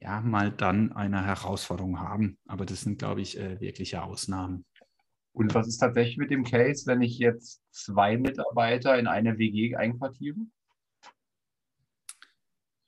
ja 0.00 0.20
mal 0.20 0.50
dann 0.50 0.92
eine 0.92 1.26
Herausforderung 1.26 2.00
haben. 2.00 2.38
Aber 2.46 2.64
das 2.64 2.82
sind, 2.82 2.98
glaube 2.98 3.20
ich, 3.20 3.38
äh, 3.38 3.60
wirkliche 3.60 4.02
Ausnahmen. 4.02 4.64
Und 5.34 5.52
was 5.54 5.66
ist 5.66 5.78
tatsächlich 5.78 6.16
mit 6.16 6.30
dem 6.30 6.44
Case, 6.44 6.86
wenn 6.86 7.02
ich 7.02 7.18
jetzt 7.18 7.60
zwei 7.72 8.16
Mitarbeiter 8.16 8.96
in 8.96 9.08
eine 9.08 9.36
WG 9.36 9.74
einquartiere? 9.74 10.38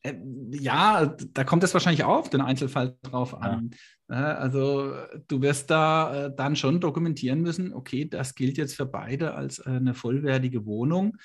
Äh, 0.03 0.15
ja, 0.53 1.07
da 1.07 1.43
kommt 1.43 1.65
es 1.65 1.75
wahrscheinlich 1.75 2.05
auch 2.05 2.19
auf 2.19 2.31
den 2.31 2.41
Einzelfall 2.41 2.97
drauf 3.03 3.35
an. 3.35 3.71
Ja. 4.09 4.37
Also 4.37 4.95
du 5.27 5.43
wirst 5.43 5.71
da 5.71 6.27
äh, 6.27 6.35
dann 6.35 6.55
schon 6.55 6.81
dokumentieren 6.81 7.41
müssen, 7.41 7.75
okay, 7.75 8.05
das 8.05 8.37
gilt 8.37 8.57
jetzt 8.57 8.77
für 8.77 8.87
beide 8.87 9.35
als 9.35 9.61
eine 9.61 9.95
vollwertige 9.95 10.65
Wohnung. 10.65 11.17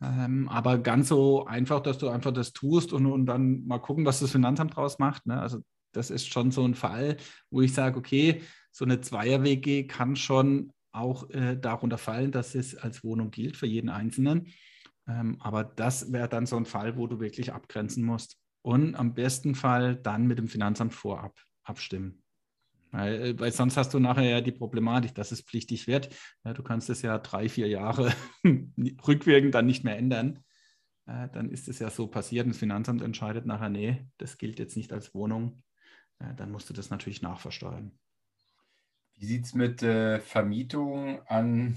Ähm, 0.00 0.48
aber 0.48 0.78
ganz 0.78 1.08
so 1.08 1.44
einfach, 1.46 1.80
dass 1.80 1.98
du 1.98 2.08
einfach 2.08 2.32
das 2.32 2.52
tust 2.52 2.92
und, 2.92 3.06
und 3.06 3.26
dann 3.26 3.66
mal 3.66 3.80
gucken, 3.80 4.06
was 4.06 4.20
das 4.20 4.30
Finanzamt 4.30 4.76
draus 4.76 5.00
macht. 5.00 5.26
Ne? 5.26 5.40
Also 5.40 5.58
das 5.90 6.10
ist 6.10 6.32
schon 6.32 6.52
so 6.52 6.64
ein 6.64 6.74
Fall, 6.74 7.16
wo 7.50 7.62
ich 7.62 7.74
sage, 7.74 7.98
okay, 7.98 8.42
so 8.70 8.84
eine 8.84 9.00
Zweier-WG 9.00 9.84
kann 9.84 10.16
schon 10.16 10.72
auch 10.92 11.30
äh, 11.30 11.56
darunter 11.56 11.98
fallen, 11.98 12.32
dass 12.32 12.54
es 12.54 12.74
als 12.76 13.04
Wohnung 13.04 13.30
gilt 13.30 13.56
für 13.56 13.66
jeden 13.66 13.88
Einzelnen. 13.88 14.48
Ähm, 15.06 15.36
aber 15.40 15.64
das 15.64 16.12
wäre 16.12 16.28
dann 16.28 16.46
so 16.46 16.56
ein 16.56 16.66
Fall, 16.66 16.96
wo 16.96 17.06
du 17.06 17.20
wirklich 17.20 17.52
abgrenzen 17.52 18.04
musst. 18.04 18.38
Und 18.62 18.94
am 18.94 19.14
besten 19.14 19.54
Fall 19.54 19.96
dann 19.96 20.26
mit 20.26 20.38
dem 20.38 20.48
Finanzamt 20.48 20.92
vorab 20.92 21.38
abstimmen. 21.62 22.22
Weil, 22.90 23.22
äh, 23.22 23.38
weil, 23.38 23.52
sonst 23.52 23.76
hast 23.76 23.92
du 23.94 23.98
nachher 23.98 24.28
ja 24.28 24.40
die 24.40 24.52
Problematik, 24.52 25.14
dass 25.14 25.32
es 25.32 25.42
pflichtig 25.42 25.86
wird. 25.86 26.14
Ja, 26.44 26.52
du 26.52 26.62
kannst 26.62 26.90
es 26.90 27.02
ja 27.02 27.18
drei, 27.18 27.48
vier 27.48 27.68
Jahre 27.68 28.12
rückwirkend 29.06 29.54
dann 29.54 29.66
nicht 29.66 29.84
mehr 29.84 29.96
ändern. 29.96 30.44
Äh, 31.06 31.28
dann 31.32 31.50
ist 31.50 31.68
es 31.68 31.78
ja 31.78 31.90
so 31.90 32.06
passiert 32.06 32.44
und 32.44 32.52
das 32.52 32.58
Finanzamt 32.58 33.02
entscheidet 33.02 33.46
nachher, 33.46 33.68
nee, 33.68 34.06
das 34.18 34.38
gilt 34.38 34.58
jetzt 34.58 34.76
nicht 34.76 34.92
als 34.92 35.14
Wohnung. 35.14 35.62
Äh, 36.18 36.34
dann 36.34 36.50
musst 36.50 36.68
du 36.68 36.74
das 36.74 36.90
natürlich 36.90 37.22
nachversteuern. 37.22 37.98
Wie 39.18 39.26
sieht 39.26 39.46
es 39.46 39.54
mit 39.54 39.82
äh, 39.82 40.20
Vermietung 40.20 41.20
an, 41.26 41.76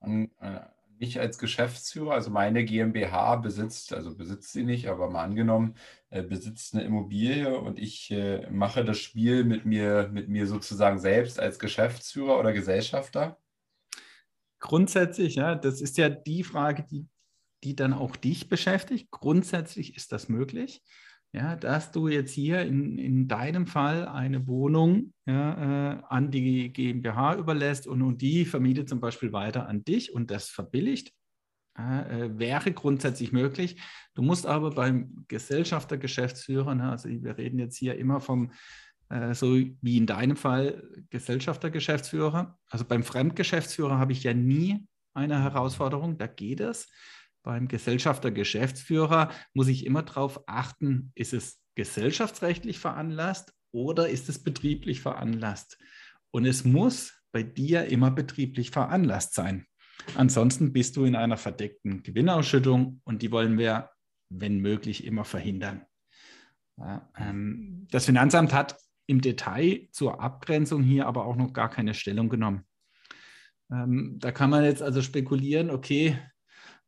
an 0.00 0.30
äh, 0.40 0.60
mich 0.98 1.18
als 1.18 1.38
Geschäftsführer? 1.38 2.12
Also 2.12 2.30
meine 2.30 2.66
GmbH 2.66 3.36
besitzt, 3.36 3.94
also 3.94 4.14
besitzt 4.14 4.52
sie 4.52 4.62
nicht, 4.62 4.88
aber 4.88 5.08
mal 5.08 5.24
angenommen, 5.24 5.74
äh, 6.10 6.22
besitzt 6.22 6.74
eine 6.74 6.84
Immobilie 6.84 7.58
und 7.58 7.78
ich 7.78 8.10
äh, 8.10 8.46
mache 8.50 8.84
das 8.84 8.98
Spiel 8.98 9.44
mit 9.44 9.64
mir, 9.64 10.10
mit 10.12 10.28
mir 10.28 10.46
sozusagen 10.46 10.98
selbst 10.98 11.40
als 11.40 11.58
Geschäftsführer 11.58 12.38
oder 12.38 12.52
Gesellschafter? 12.52 13.38
Grundsätzlich, 14.58 15.36
ja, 15.36 15.54
das 15.54 15.80
ist 15.80 15.96
ja 15.96 16.10
die 16.10 16.44
Frage, 16.44 16.84
die, 16.84 17.08
die 17.64 17.74
dann 17.74 17.94
auch 17.94 18.16
dich 18.16 18.50
beschäftigt. 18.50 19.10
Grundsätzlich 19.10 19.96
ist 19.96 20.12
das 20.12 20.28
möglich 20.28 20.82
ja, 21.34 21.56
dass 21.56 21.92
du 21.92 22.08
jetzt 22.08 22.32
hier 22.32 22.60
in, 22.62 22.98
in 22.98 23.26
deinem 23.26 23.66
Fall 23.66 24.06
eine 24.06 24.46
Wohnung 24.46 25.14
ja, 25.24 25.94
äh, 25.94 26.02
an 26.08 26.30
die 26.30 26.72
GmbH 26.72 27.36
überlässt 27.36 27.86
und, 27.86 28.02
und 28.02 28.20
die 28.20 28.44
vermietet 28.44 28.88
zum 28.88 29.00
Beispiel 29.00 29.32
weiter 29.32 29.66
an 29.66 29.82
dich 29.82 30.12
und 30.12 30.30
das 30.30 30.50
verbilligt, 30.50 31.12
äh, 31.78 32.28
wäre 32.34 32.72
grundsätzlich 32.72 33.32
möglich. 33.32 33.80
Du 34.14 34.20
musst 34.20 34.44
aber 34.44 34.72
beim 34.72 35.24
Gesellschafter, 35.26 35.96
Geschäftsführer, 35.96 36.78
also 36.90 37.08
wir 37.08 37.38
reden 37.38 37.58
jetzt 37.58 37.78
hier 37.78 37.96
immer 37.96 38.20
vom, 38.20 38.52
äh, 39.08 39.32
so 39.32 39.56
wie 39.80 39.96
in 39.96 40.06
deinem 40.06 40.36
Fall, 40.36 40.82
Gesellschafter, 41.08 41.70
Geschäftsführer. 41.70 42.58
Also 42.68 42.84
beim 42.84 43.02
Fremdgeschäftsführer 43.02 43.98
habe 43.98 44.12
ich 44.12 44.22
ja 44.22 44.34
nie 44.34 44.86
eine 45.14 45.42
Herausforderung, 45.42 46.18
da 46.18 46.26
geht 46.26 46.60
es 46.60 46.90
beim 47.42 47.68
Gesellschafter, 47.68 48.30
Geschäftsführer 48.30 49.30
muss 49.54 49.68
ich 49.68 49.86
immer 49.86 50.02
darauf 50.02 50.40
achten, 50.46 51.12
ist 51.14 51.32
es 51.32 51.60
gesellschaftsrechtlich 51.74 52.78
veranlasst 52.78 53.52
oder 53.72 54.08
ist 54.08 54.28
es 54.28 54.42
betrieblich 54.42 55.00
veranlasst? 55.00 55.78
Und 56.30 56.46
es 56.46 56.64
muss 56.64 57.14
bei 57.32 57.42
dir 57.42 57.86
immer 57.86 58.10
betrieblich 58.10 58.70
veranlasst 58.70 59.34
sein. 59.34 59.66
Ansonsten 60.16 60.72
bist 60.72 60.96
du 60.96 61.04
in 61.04 61.16
einer 61.16 61.36
verdeckten 61.36 62.02
Gewinnausschüttung 62.02 63.00
und 63.04 63.22
die 63.22 63.30
wollen 63.30 63.58
wir, 63.58 63.90
wenn 64.28 64.58
möglich, 64.58 65.04
immer 65.04 65.24
verhindern. 65.24 65.82
Ähm, 67.18 67.86
das 67.90 68.06
Finanzamt 68.06 68.52
hat 68.52 68.76
im 69.06 69.20
Detail 69.20 69.88
zur 69.92 70.20
Abgrenzung 70.20 70.82
hier 70.82 71.06
aber 71.06 71.26
auch 71.26 71.36
noch 71.36 71.52
gar 71.52 71.70
keine 71.70 71.94
Stellung 71.94 72.28
genommen. 72.28 72.64
Ähm, 73.70 74.16
da 74.18 74.32
kann 74.32 74.50
man 74.50 74.64
jetzt 74.64 74.82
also 74.82 75.02
spekulieren, 75.02 75.70
okay, 75.70 76.18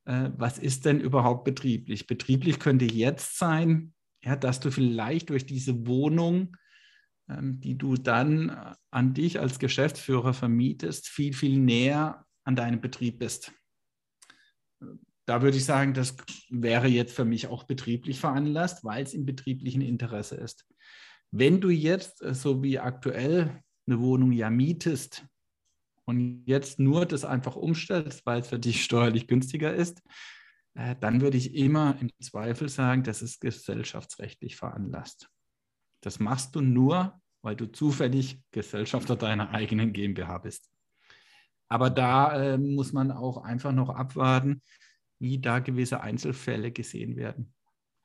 äh, 0.05 0.31
was 0.37 0.59
ist 0.59 0.85
denn 0.85 1.01
überhaupt 1.01 1.45
betrieblich? 1.45 2.07
Betrieblich 2.07 2.59
könnte 2.59 2.85
jetzt 2.85 3.39
sein, 3.39 3.95
ja, 4.23 4.37
dass 4.37 4.61
du 4.61 4.71
vielleicht 4.71 5.31
durch 5.31 5.47
diese 5.47 5.87
Wohnung, 5.87 6.57
ähm, 7.29 7.61
die 7.61 7.77
du 7.77 7.95
dann 7.97 8.75
an 8.91 9.15
dich 9.15 9.41
als 9.41 9.59
Geschäftsführer 9.59 10.35
vermietest, 10.35 11.09
viel, 11.09 11.33
viel 11.33 11.59
näher 11.59 12.25
an 12.45 12.57
deinem 12.57 12.81
Betrieb 12.81 13.19
bist. 13.19 13.53
Da 15.27 15.41
würde 15.41 15.57
ich 15.57 15.65
sagen, 15.65 15.95
das 15.95 16.17
wäre 16.51 16.87
jetzt 16.87 17.15
für 17.15 17.25
mich 17.25 17.47
auch 17.47 17.65
betrieblich 17.65 18.21
veranlasst, 18.21 18.85
weil 18.85 19.03
es 19.03 19.15
im 19.15 19.25
betrieblichen 19.25 19.81
Interesse 19.81 20.37
ist. 20.37 20.67
Wenn 21.31 21.61
du 21.61 21.71
jetzt, 21.71 22.23
äh, 22.23 22.35
so 22.35 22.63
wie 22.63 22.79
aktuell, 22.79 23.63
eine 23.87 24.01
Wohnung 24.01 24.33
ja 24.33 24.49
mietest 24.49 25.27
und 26.05 26.45
jetzt 26.47 26.79
nur 26.79 27.07
das 27.07 27.25
einfach 27.25 27.57
umstellst, 27.57 28.27
weil 28.27 28.41
es 28.41 28.49
für 28.49 28.59
dich 28.59 28.85
steuerlich 28.85 29.27
günstiger 29.27 29.75
ist, 29.75 30.03
äh, 30.75 30.97
dann 31.01 31.21
würde 31.21 31.37
ich 31.37 31.55
immer 31.55 31.97
im 32.01 32.11
Zweifel 32.21 32.69
sagen, 32.69 33.03
das 33.03 33.23
ist 33.23 33.41
gesellschaftsrechtlich 33.41 34.57
veranlasst. 34.57 35.29
Das 36.01 36.21
machst 36.21 36.55
du 36.55 36.61
nur, 36.61 37.21
weil 37.43 37.57
du 37.57 37.67
zufällig 37.67 38.41
Gesellschafter 38.51 39.17
deiner 39.17 39.51
eigenen 39.51 39.93
GmbH 39.93 40.39
bist. 40.39 40.71
Aber 41.69 41.91
da 41.91 42.55
äh, 42.55 42.59
muss 42.59 42.93
man 42.93 43.11
auch 43.11 43.39
einfach 43.39 43.73
noch 43.73 43.89
abwarten, 43.89 44.63
wie 45.19 45.41
da 45.41 45.61
gewisse 45.61 46.01
Einzelfälle 46.01 46.73
gesehen 46.73 47.17
werden. 47.17 47.55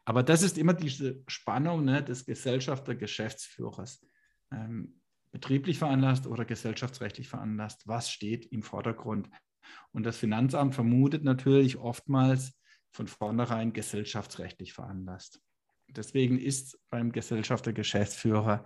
Aber 0.06 0.24
das 0.24 0.42
ist 0.42 0.58
immer 0.58 0.74
diese 0.74 1.22
Spannung 1.28 1.86
ne, 1.86 2.04
des 2.04 2.26
Gesellschafter-Geschäftsführers. 2.26 4.06
Ähm, 4.52 4.99
betrieblich 5.32 5.80
veranlasst 5.80 6.28
oder 6.28 6.46
gesellschaftsrechtlich 6.46 7.28
veranlasst. 7.28 7.88
Was 7.88 8.10
steht 8.10 8.46
im 8.48 8.64
Vordergrund? 8.64 9.30
Und 9.92 10.04
das 10.06 10.18
Finanzamt 10.18 10.76
vermutet 10.76 11.24
natürlich 11.24 11.78
oftmals 11.78 12.54
von 12.92 13.08
vornherein 13.08 13.74
gesellschaftsrechtlich 13.74 14.74
veranlasst. 14.74 15.42
Deswegen 15.88 16.40
ist 16.40 16.80
beim 16.90 17.12
Gesellschafter-Geschäftsführer 17.12 18.66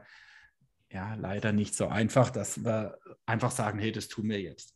ja 0.90 1.16
leider 1.16 1.52
nicht 1.52 1.76
so 1.76 1.88
einfach, 1.88 2.30
dass 2.30 2.64
wir 2.64 2.98
einfach 3.26 3.52
sagen, 3.52 3.80
hey, 3.80 3.92
das 3.92 4.08
tun 4.08 4.30
wir 4.30 4.42
jetzt 4.42 4.76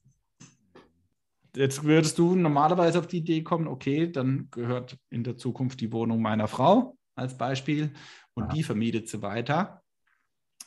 jetzt 1.58 1.84
würdest 1.84 2.18
du 2.18 2.36
normalerweise 2.36 3.00
auf 3.00 3.08
die 3.08 3.18
Idee 3.18 3.44
kommen, 3.44 3.68
okay, 3.68 4.10
dann 4.12 4.48
gehört 4.52 4.98
in 5.10 5.24
der 5.24 5.38
Zukunft 5.38 5.82
die 5.82 5.92
Wohnung 5.92 6.22
meiner 6.22 6.48
Frau 6.48 6.98
als 7.16 7.38
Beispiel 7.38 7.92
und 8.34 8.46
ja. 8.46 8.54
die 8.54 8.64
vermietet 8.64 9.10
sie 9.10 9.22
weiter. 9.22 9.82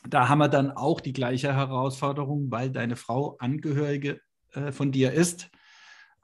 Da 0.07 0.29
haben 0.29 0.39
wir 0.39 0.49
dann 0.49 0.71
auch 0.71 0.99
die 0.99 1.13
gleiche 1.13 1.53
Herausforderung, 1.53 2.51
weil 2.51 2.71
deine 2.71 2.95
Frau 2.95 3.37
Angehörige 3.37 4.19
äh, 4.53 4.71
von 4.71 4.91
dir 4.91 5.13
ist 5.13 5.49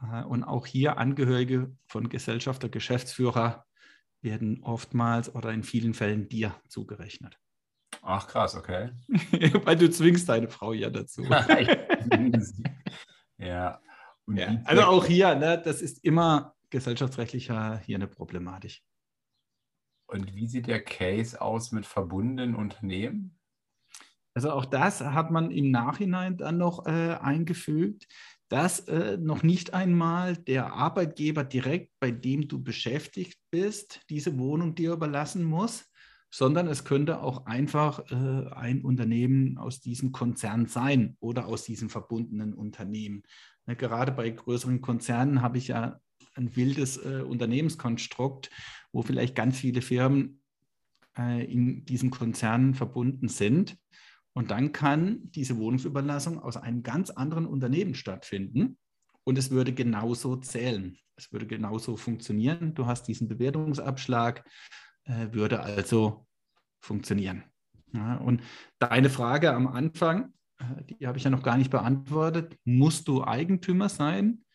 äh, 0.01 0.23
und 0.23 0.43
auch 0.43 0.65
hier 0.65 0.97
Angehörige 0.97 1.75
von 1.85 2.09
Gesellschafter, 2.09 2.69
Geschäftsführer 2.69 3.65
werden 4.21 4.63
oftmals 4.63 5.33
oder 5.33 5.51
in 5.51 5.63
vielen 5.63 5.93
Fällen 5.93 6.27
dir 6.27 6.55
zugerechnet. 6.67 7.39
Ach 8.01 8.27
krass, 8.27 8.55
okay. 8.55 8.91
weil 9.65 9.75
du 9.75 9.89
zwingst 9.89 10.27
deine 10.27 10.49
Frau 10.49 10.73
ja 10.73 10.89
dazu. 10.89 11.23
ja, 13.37 13.79
ja, 14.27 14.61
also 14.65 14.83
auch 14.83 15.05
hier, 15.05 15.35
ne, 15.35 15.61
das 15.63 15.81
ist 15.81 16.03
immer 16.03 16.55
gesellschaftsrechtlich 16.69 17.45
hier 17.45 17.81
eine 17.87 18.07
Problematik. 18.07 18.81
Und 20.07 20.35
wie 20.35 20.47
sieht 20.47 20.67
der 20.67 20.83
Case 20.83 21.41
aus 21.41 21.71
mit 21.71 21.85
verbundenen 21.85 22.55
Unternehmen? 22.55 23.36
Also 24.37 24.51
auch 24.51 24.65
das 24.65 25.01
hat 25.01 25.31
man 25.31 25.49
im 25.49 25.71
Nachhinein 25.71 26.37
dann 26.37 26.59
noch 26.59 26.85
äh, 26.85 27.17
eingefügt, 27.19 28.07
dass 28.49 28.81
äh, 28.81 29.17
noch 29.17 29.41
nicht 29.41 29.73
einmal 29.73 30.37
der 30.37 30.73
Arbeitgeber 30.73 31.43
direkt, 31.43 31.91
bei 31.99 32.11
dem 32.11 32.47
du 32.47 32.61
beschäftigt 32.61 33.39
bist, 33.49 34.01
diese 34.11 34.37
Wohnung 34.37 34.75
dir 34.75 34.93
überlassen 34.93 35.43
muss, 35.43 35.91
sondern 36.29 36.67
es 36.67 36.85
könnte 36.85 37.23
auch 37.23 37.47
einfach 37.47 38.11
äh, 38.11 38.53
ein 38.53 38.83
Unternehmen 38.83 39.57
aus 39.57 39.79
diesem 39.79 40.11
Konzern 40.11 40.67
sein 40.67 41.17
oder 41.19 41.47
aus 41.47 41.63
diesem 41.63 41.89
verbundenen 41.89 42.53
Unternehmen. 42.53 43.23
Ne, 43.65 43.75
gerade 43.75 44.11
bei 44.11 44.29
größeren 44.29 44.81
Konzernen 44.81 45.41
habe 45.41 45.57
ich 45.57 45.69
ja 45.69 45.99
ein 46.35 46.55
wildes 46.55 46.97
äh, 46.97 47.23
Unternehmenskonstrukt, 47.27 48.51
wo 48.91 49.01
vielleicht 49.01 49.33
ganz 49.33 49.57
viele 49.57 49.81
Firmen 49.81 50.43
äh, 51.17 51.43
in 51.51 51.85
diesen 51.85 52.11
Konzernen 52.11 52.75
verbunden 52.75 53.29
sind. 53.29 53.79
Und 54.37 54.51
dann 54.51 54.71
kann 54.71 55.31
diese 55.31 55.57
Wohnungsüberlassung 55.57 56.37
aus 56.37 56.57
einem 56.57 56.83
ganz 56.83 57.09
anderen 57.09 57.47
Unternehmen 57.47 57.95
stattfinden 57.95 58.77
und 59.23 59.35
es 59.35 59.49
würde 59.49 59.73
genauso 59.73 60.35
zählen. 60.35 60.95
Es 61.15 61.31
würde 61.33 61.47
genauso 61.47 61.97
funktionieren. 61.97 62.75
Du 62.75 62.85
hast 62.85 63.07
diesen 63.07 63.27
Bewertungsabschlag, 63.27 64.47
äh, 65.05 65.29
würde 65.31 65.61
also 65.61 66.27
funktionieren. 66.81 67.45
Ja, 67.93 68.17
und 68.17 68.43
deine 68.77 69.09
Frage 69.09 69.51
am 69.55 69.65
Anfang, 69.65 70.35
äh, 70.59 70.83
die 70.83 71.07
habe 71.07 71.17
ich 71.17 71.23
ja 71.23 71.31
noch 71.31 71.41
gar 71.41 71.57
nicht 71.57 71.71
beantwortet. 71.71 72.55
Musst 72.63 73.07
du 73.07 73.23
Eigentümer 73.23 73.89
sein? 73.89 74.45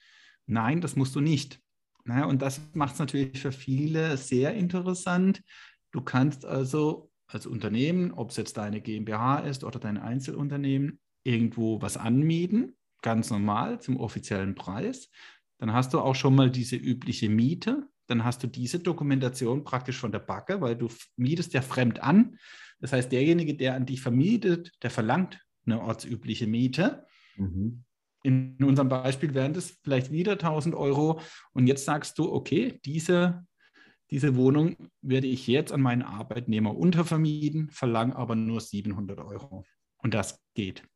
Nein, 0.47 0.81
das 0.81 0.95
musst 0.95 1.17
du 1.17 1.21
nicht. 1.21 1.59
Ja, 2.07 2.27
und 2.27 2.41
das 2.41 2.61
macht 2.75 2.93
es 2.93 3.01
natürlich 3.01 3.41
für 3.41 3.51
viele 3.51 4.17
sehr 4.17 4.55
interessant. 4.55 5.43
Du 5.91 6.03
kannst 6.03 6.45
also 6.45 7.11
als 7.27 7.47
Unternehmen, 7.47 8.13
ob 8.13 8.31
es 8.31 8.37
jetzt 8.37 8.57
deine 8.57 8.81
GmbH 8.81 9.39
ist 9.41 9.65
oder 9.65 9.79
dein 9.79 9.99
Einzelunternehmen, 9.99 11.01
irgendwo 11.25 11.81
was 11.81 11.97
anmieten, 11.97 12.77
ganz 13.03 13.31
normal 13.31 13.81
zum 13.81 13.97
offiziellen 13.97 14.55
Preis. 14.55 15.11
Dann 15.59 15.73
hast 15.73 15.95
du 15.95 16.01
auch 16.01 16.15
schon 16.15 16.35
mal 16.35 16.51
diese 16.51 16.77
übliche 16.77 17.29
Miete. 17.29 17.89
Dann 18.09 18.25
hast 18.25 18.43
du 18.43 18.47
diese 18.47 18.81
Dokumentation 18.81 19.65
praktisch 19.65 19.99
von 19.99 20.13
der 20.13 20.19
Backe, 20.19 20.61
weil 20.61 20.77
du 20.77 20.89
mietest 21.17 21.55
ja 21.55 21.63
fremd 21.63 22.03
an. 22.03 22.37
Das 22.81 22.93
heißt, 22.93 23.13
derjenige, 23.13 23.55
der 23.55 23.75
an 23.75 23.87
dich 23.87 24.01
vermietet, 24.01 24.73
der 24.83 24.91
verlangt 24.91 25.41
eine 25.65 25.81
ortsübliche 25.81 26.47
Miete. 26.47 27.07
Mhm. 27.37 27.85
In 28.25 28.57
unserem 28.63 28.89
Beispiel 28.89 29.35
wären 29.35 29.53
das 29.53 29.79
vielleicht 29.83 30.11
wieder 30.11 30.33
1000 30.33 30.75
Euro. 30.75 31.21
Und 31.53 31.67
jetzt 31.67 31.85
sagst 31.85 32.19
du, 32.19 32.33
okay, 32.33 32.81
diese, 32.85 33.47
diese 34.13 34.37
Wohnung 34.37 34.77
werde 35.01 35.27
ich 35.27 35.47
jetzt 35.47 35.73
an 35.73 35.81
meinen 35.81 36.03
Arbeitnehmer 36.03 36.77
untervermieten, 36.77 37.71
verlange 37.71 38.15
aber 38.15 38.35
nur 38.35 38.61
700 38.61 39.19
Euro. 39.19 39.65
Und 39.97 40.13
das 40.13 40.45
geht. 40.53 40.87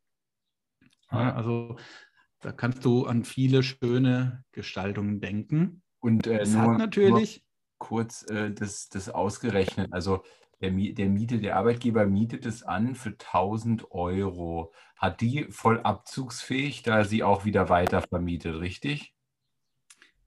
Ja, 1.10 1.34
also 1.34 1.76
da 2.40 2.52
kannst 2.52 2.84
du 2.84 3.06
an 3.06 3.24
viele 3.24 3.62
schöne 3.62 4.44
Gestaltungen 4.52 5.22
denken. 5.22 5.82
Und 6.00 6.26
äh, 6.26 6.40
das 6.40 6.54
hat 6.56 6.76
natürlich 6.76 7.42
kurz 7.78 8.28
äh, 8.28 8.52
das, 8.52 8.90
das 8.90 9.08
ausgerechnet. 9.08 9.94
Also 9.94 10.22
der, 10.60 10.72
der, 10.72 11.08
Miete, 11.08 11.38
der 11.38 11.56
Arbeitgeber 11.56 12.04
mietet 12.04 12.44
es 12.44 12.64
an 12.64 12.94
für 12.94 13.12
1000 13.12 13.92
Euro. 13.92 14.74
Hat 14.94 15.22
die 15.22 15.46
voll 15.48 15.80
abzugsfähig, 15.80 16.82
da 16.82 17.04
sie 17.04 17.22
auch 17.22 17.46
wieder 17.46 17.70
weiter 17.70 18.02
vermietet, 18.02 18.60
richtig? 18.60 19.14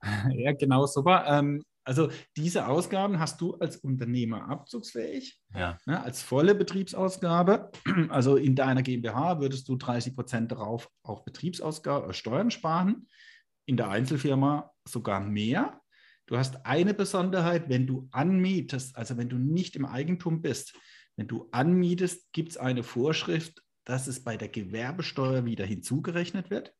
Ja, 0.34 0.52
genau, 0.52 0.86
super. 0.86 1.26
Ähm, 1.28 1.62
also 1.90 2.08
diese 2.36 2.68
Ausgaben 2.68 3.18
hast 3.18 3.40
du 3.40 3.56
als 3.56 3.76
Unternehmer 3.76 4.48
abzugsfähig, 4.48 5.40
ja. 5.52 5.76
ne, 5.86 6.00
als 6.00 6.22
volle 6.22 6.54
Betriebsausgabe. 6.54 7.72
Also 8.10 8.36
in 8.36 8.54
deiner 8.54 8.82
GmbH 8.82 9.40
würdest 9.40 9.68
du 9.68 9.74
30 9.74 10.14
Prozent 10.14 10.52
darauf 10.52 10.88
auch 11.02 11.24
Betriebsausgaben, 11.24 12.10
äh, 12.10 12.14
Steuern 12.14 12.52
sparen. 12.52 13.08
In 13.66 13.76
der 13.76 13.88
Einzelfirma 13.88 14.70
sogar 14.86 15.18
mehr. 15.18 15.80
Du 16.26 16.38
hast 16.38 16.64
eine 16.64 16.94
Besonderheit, 16.94 17.68
wenn 17.68 17.88
du 17.88 18.08
anmietest, 18.12 18.96
also 18.96 19.16
wenn 19.16 19.28
du 19.28 19.38
nicht 19.38 19.74
im 19.74 19.84
Eigentum 19.84 20.42
bist, 20.42 20.76
wenn 21.16 21.26
du 21.26 21.48
anmietest, 21.50 22.32
gibt 22.32 22.50
es 22.50 22.56
eine 22.56 22.84
Vorschrift, 22.84 23.64
dass 23.84 24.06
es 24.06 24.22
bei 24.22 24.36
der 24.36 24.48
Gewerbesteuer 24.48 25.44
wieder 25.44 25.66
hinzugerechnet 25.66 26.50
wird. 26.50 26.72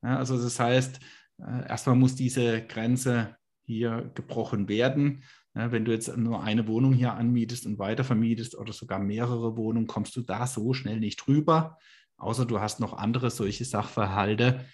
Äh, 0.02 0.08
äh, 0.08 0.10
also 0.10 0.42
das 0.42 0.58
heißt, 0.60 1.00
äh, 1.40 1.68
erstmal 1.68 1.98
muss 1.98 2.16
diese 2.16 2.66
Grenze 2.66 3.36
hier 3.66 4.10
gebrochen 4.14 4.70
werden. 4.70 5.24
wenn 5.54 5.86
du 5.86 5.92
jetzt 5.94 6.16
nur 6.18 6.44
eine 6.44 6.68
Wohnung 6.68 6.94
hier 6.94 7.14
anmietest 7.14 7.66
und 7.66 7.80
weitervermietest 7.80 8.56
oder 8.56 8.74
sogar 8.74 9.00
mehrere 9.00 9.56
Wohnungen, 9.58 9.88
kommst 9.88 10.16
du 10.18 10.22
da 10.22 10.46
so 10.46 10.74
schnell 10.74 11.00
nicht 11.00 11.26
drüber. 11.26 11.80
Außer 12.18 12.46
du 12.46 12.60
hast 12.60 12.80
noch 12.80 12.94
andere 12.94 13.32
solche 13.32 13.66
Sachverhalte. 13.66 14.66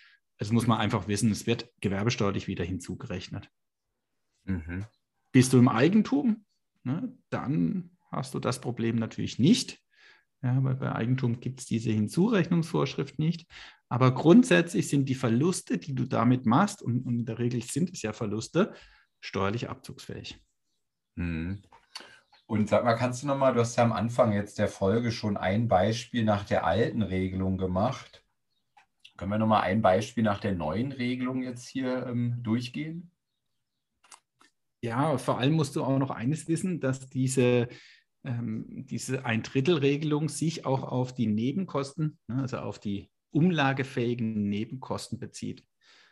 Das 0.41 0.51
muss 0.51 0.65
man 0.65 0.79
einfach 0.79 1.07
wissen, 1.07 1.29
es 1.29 1.45
wird 1.45 1.71
gewerbesteuerlich 1.81 2.47
wieder 2.47 2.65
hinzugerechnet. 2.65 3.47
Mhm. 4.45 4.87
Bist 5.31 5.53
du 5.53 5.59
im 5.59 5.67
Eigentum, 5.67 6.45
ne, 6.81 7.15
dann 7.29 7.91
hast 8.09 8.33
du 8.33 8.39
das 8.39 8.59
Problem 8.59 8.95
natürlich 8.95 9.37
nicht. 9.37 9.77
Ja, 10.41 10.63
weil 10.63 10.73
bei 10.73 10.95
Eigentum 10.95 11.41
gibt 11.41 11.59
es 11.59 11.67
diese 11.67 11.91
Hinzurechnungsvorschrift 11.91 13.19
nicht. 13.19 13.45
Aber 13.87 14.15
grundsätzlich 14.15 14.89
sind 14.89 15.09
die 15.09 15.13
Verluste, 15.13 15.77
die 15.77 15.93
du 15.93 16.05
damit 16.07 16.47
machst, 16.47 16.81
und, 16.81 17.05
und 17.05 17.19
in 17.19 17.25
der 17.25 17.37
Regel 17.37 17.61
sind 17.61 17.91
es 17.91 18.01
ja 18.01 18.11
Verluste, 18.11 18.73
steuerlich 19.19 19.69
abzugsfähig. 19.69 20.43
Mhm. 21.17 21.61
Und 22.47 22.67
sag 22.67 22.83
mal, 22.83 22.95
kannst 22.95 23.21
du 23.21 23.27
nochmal, 23.27 23.53
du 23.53 23.59
hast 23.59 23.75
ja 23.75 23.83
am 23.83 23.93
Anfang 23.93 24.33
jetzt 24.33 24.57
der 24.57 24.69
Folge 24.69 25.11
schon 25.11 25.37
ein 25.37 25.67
Beispiel 25.67 26.23
nach 26.23 26.45
der 26.45 26.65
alten 26.65 27.03
Regelung 27.03 27.59
gemacht. 27.59 28.20
Können 29.21 29.33
wir 29.33 29.37
nochmal 29.37 29.61
ein 29.61 29.83
Beispiel 29.83 30.23
nach 30.23 30.39
der 30.39 30.55
neuen 30.55 30.91
Regelung 30.91 31.43
jetzt 31.43 31.67
hier 31.67 32.07
ähm, 32.07 32.41
durchgehen? 32.41 33.11
Ja, 34.81 35.19
vor 35.19 35.37
allem 35.37 35.53
musst 35.53 35.75
du 35.75 35.83
auch 35.83 35.99
noch 35.99 36.09
eines 36.09 36.47
wissen, 36.47 36.79
dass 36.79 37.07
diese, 37.07 37.69
ähm, 38.23 38.87
diese 38.89 39.23
Ein-Drittel-Regelung 39.23 40.27
sich 40.27 40.65
auch 40.65 40.81
auf 40.81 41.13
die 41.13 41.27
Nebenkosten, 41.27 42.17
ne, 42.27 42.41
also 42.41 42.57
auf 42.57 42.79
die 42.79 43.11
umlagefähigen 43.29 44.49
Nebenkosten 44.49 45.19
bezieht. 45.19 45.63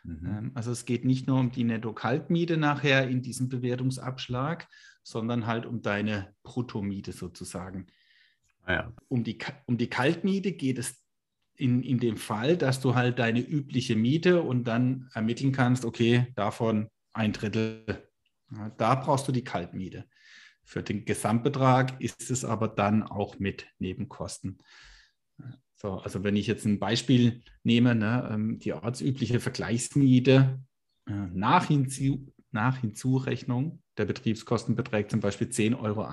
Mhm. 0.04 0.26
Ähm, 0.26 0.50
also 0.54 0.70
es 0.70 0.84
geht 0.84 1.04
nicht 1.04 1.26
nur 1.26 1.40
um 1.40 1.50
die 1.50 1.64
Netto-Kaltmiete 1.64 2.58
nachher 2.58 3.08
in 3.08 3.22
diesem 3.22 3.48
Bewertungsabschlag, 3.48 4.68
sondern 5.02 5.48
halt 5.48 5.66
um 5.66 5.82
deine 5.82 6.32
Bruttomiete 6.44 7.10
sozusagen. 7.10 7.88
Ah 8.66 8.72
ja. 8.72 8.92
Um, 9.08 9.24
die, 9.24 9.36
um 9.66 9.78
die 9.78 9.90
Kaltmiete 9.90 10.52
geht 10.52 10.78
es 10.78 10.99
in, 11.60 11.82
in 11.82 11.98
dem 11.98 12.16
Fall, 12.16 12.56
dass 12.56 12.80
du 12.80 12.94
halt 12.94 13.18
deine 13.18 13.40
übliche 13.40 13.96
Miete 13.96 14.42
und 14.42 14.64
dann 14.64 15.10
ermitteln 15.12 15.52
kannst, 15.52 15.84
okay, 15.84 16.26
davon 16.34 16.88
ein 17.12 17.32
Drittel. 17.32 17.84
Ja, 18.50 18.70
da 18.70 18.94
brauchst 18.94 19.28
du 19.28 19.32
die 19.32 19.44
Kaltmiete. 19.44 20.06
Für 20.64 20.82
den 20.82 21.04
Gesamtbetrag 21.04 22.00
ist 22.00 22.30
es 22.30 22.44
aber 22.44 22.68
dann 22.68 23.02
auch 23.02 23.38
mit 23.38 23.66
Nebenkosten. 23.78 24.58
So, 25.74 25.94
also 25.94 26.22
wenn 26.24 26.36
ich 26.36 26.46
jetzt 26.46 26.66
ein 26.66 26.78
Beispiel 26.78 27.42
nehme, 27.62 27.94
ne, 27.94 28.28
ähm, 28.32 28.58
die 28.58 28.72
ortsübliche 28.72 29.40
Vergleichsmiete 29.40 30.60
äh, 31.06 31.12
nach, 31.12 31.66
Hinzu, 31.66 32.32
nach 32.50 32.78
Hinzurechnung 32.78 33.82
der 33.96 34.04
Betriebskosten 34.04 34.76
beträgt 34.76 35.10
zum 35.10 35.20
Beispiel 35.20 35.48
10,80 35.48 35.80
Euro. 35.80 36.06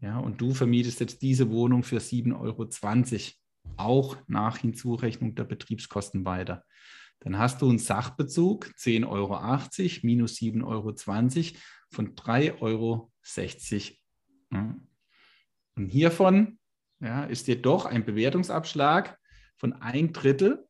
Ja, 0.00 0.18
und 0.18 0.40
du 0.40 0.54
vermietest 0.54 1.00
jetzt 1.00 1.22
diese 1.22 1.50
Wohnung 1.50 1.82
für 1.82 1.98
7,20 1.98 2.38
Euro, 2.40 2.68
auch 3.76 4.16
nach 4.26 4.58
Hinzurechnung 4.58 5.34
der 5.34 5.44
Betriebskosten 5.44 6.24
weiter. 6.24 6.64
Dann 7.20 7.38
hast 7.38 7.60
du 7.60 7.68
einen 7.68 7.78
Sachbezug 7.78 8.66
10,80 8.78 9.08
Euro 9.08 9.38
minus 10.02 10.36
7,20 10.36 10.64
Euro 10.64 10.94
von 11.90 12.14
3,60 12.14 12.60
Euro. 12.60 13.12
Und 15.76 15.88
hiervon 15.88 16.58
ja, 17.00 17.24
ist 17.24 17.48
doch 17.64 17.86
ein 17.86 18.04
Bewertungsabschlag 18.04 19.18
von 19.56 19.74
ein 19.74 20.12
Drittel, 20.12 20.66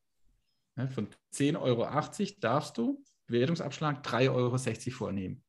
ja, 0.77 0.87
von 0.89 1.09
10,80 1.35 1.61
Euro 1.61 2.41
darfst 2.41 2.79
du 2.79 3.03
Bewertungsabschlag 3.27 4.05
3,60 4.05 4.31
Euro 4.33 4.59
vornehmen. 4.97 5.45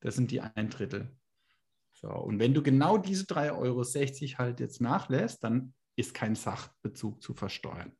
Das 0.00 0.16
sind 0.16 0.30
die 0.30 0.40
ein 0.40 0.70
Drittel. 0.70 1.14
So, 1.92 2.08
und 2.08 2.38
wenn 2.38 2.54
du 2.54 2.62
genau 2.62 2.96
diese 2.96 3.24
3,60 3.24 3.52
Euro 3.58 4.38
halt 4.38 4.60
jetzt 4.60 4.80
nachlässt, 4.80 5.44
dann 5.44 5.74
ist 6.00 6.14
kein 6.14 6.34
Sachbezug 6.34 7.22
zu 7.22 7.34
versteuern, 7.34 7.92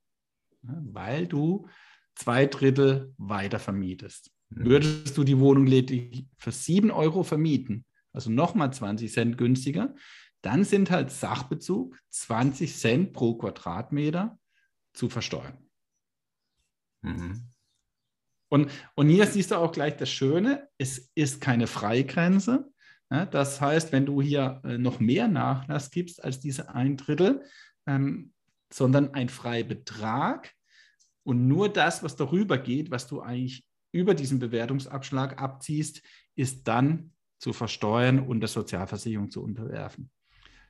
weil 0.62 1.26
du 1.26 1.68
zwei 2.14 2.46
Drittel 2.46 3.14
weiter 3.18 3.58
vermietest. 3.58 4.30
Mhm. 4.50 4.64
Würdest 4.64 5.16
du 5.16 5.24
die 5.24 5.38
Wohnung 5.38 5.66
lediglich 5.66 6.26
für 6.36 6.52
7 6.52 6.90
Euro 6.90 7.22
vermieten, 7.22 7.84
also 8.12 8.30
nochmal 8.30 8.72
20 8.72 9.12
Cent 9.12 9.38
günstiger, 9.38 9.94
dann 10.42 10.64
sind 10.64 10.90
halt 10.90 11.10
Sachbezug 11.10 11.96
20 12.10 12.76
Cent 12.76 13.12
pro 13.12 13.36
Quadratmeter 13.36 14.38
zu 14.92 15.08
versteuern. 15.08 15.58
Mhm. 17.02 17.48
Und, 18.48 18.70
und 18.96 19.08
hier 19.08 19.26
siehst 19.26 19.52
du 19.52 19.56
auch 19.56 19.70
gleich 19.70 19.96
das 19.96 20.10
Schöne, 20.10 20.68
es 20.76 21.10
ist 21.14 21.40
keine 21.40 21.66
Freigrenze. 21.66 22.70
Das 23.08 23.60
heißt, 23.60 23.90
wenn 23.90 24.06
du 24.06 24.22
hier 24.22 24.60
äh, 24.64 24.78
noch 24.78 25.00
mehr 25.00 25.26
Nachlass 25.26 25.90
gibst 25.90 26.22
als 26.22 26.38
diese 26.38 26.74
ein 26.74 26.96
Drittel, 26.96 27.44
ähm, 27.86 28.32
sondern 28.72 29.14
ein 29.14 29.28
Freibetrag 29.28 30.52
und 31.22 31.46
nur 31.46 31.68
das, 31.68 32.02
was 32.02 32.16
darüber 32.16 32.58
geht, 32.58 32.90
was 32.90 33.06
du 33.06 33.20
eigentlich 33.20 33.66
über 33.92 34.14
diesen 34.14 34.38
Bewertungsabschlag 34.38 35.40
abziehst, 35.40 36.02
ist 36.36 36.68
dann 36.68 37.12
zu 37.38 37.52
versteuern 37.52 38.20
und 38.20 38.40
der 38.40 38.48
Sozialversicherung 38.48 39.30
zu 39.30 39.42
unterwerfen. 39.42 40.10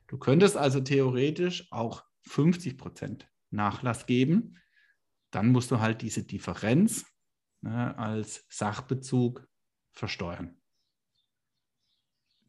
Du 0.07 0.17
könntest 0.17 0.57
also 0.57 0.81
theoretisch 0.81 1.71
auch 1.71 2.03
50 2.23 2.77
Prozent 2.77 3.29
Nachlass 3.49 4.05
geben. 4.05 4.57
Dann 5.31 5.51
musst 5.51 5.71
du 5.71 5.79
halt 5.79 6.01
diese 6.01 6.23
Differenz 6.23 7.05
ne, 7.61 7.97
als 7.97 8.45
Sachbezug 8.49 9.47
versteuern. 9.91 10.57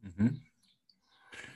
Mhm. 0.00 0.42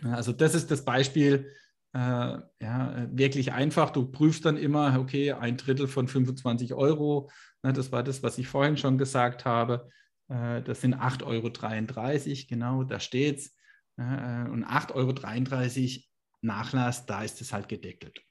Also 0.03 0.33
das 0.33 0.55
ist 0.55 0.71
das 0.71 0.85
Beispiel, 0.85 1.53
äh, 1.92 1.99
ja, 1.99 3.09
wirklich 3.11 3.53
einfach. 3.53 3.90
Du 3.90 4.11
prüfst 4.11 4.44
dann 4.44 4.57
immer, 4.57 4.99
okay, 4.99 5.33
ein 5.33 5.57
Drittel 5.57 5.88
von 5.88 6.09
25 6.09 6.75
Euro. 6.75 7.31
Ne, 7.62 7.72
das 7.72 7.92
war 7.92 8.03
das, 8.03 8.22
was 8.22 8.38
ich 8.38 8.49
vorhin 8.49 8.77
schon 8.77 8.99
gesagt 8.99 9.44
habe. 9.44 9.88
Äh, 10.29 10.62
das 10.62 10.81
sind 10.81 10.94
8,33 10.94 11.25
Euro, 11.25 12.46
genau, 12.49 12.85
da 12.85 13.01
steht 13.01 13.38
es. 13.38 13.57
Äh, 13.96 14.49
und 14.51 14.64
8,33 14.64 14.94
Euro 14.94 16.03
Nachlass, 16.42 17.07
da 17.07 17.22
ist 17.22 17.40
es 17.40 17.53
halt 17.53 17.68
gedeckelt. 17.68 18.22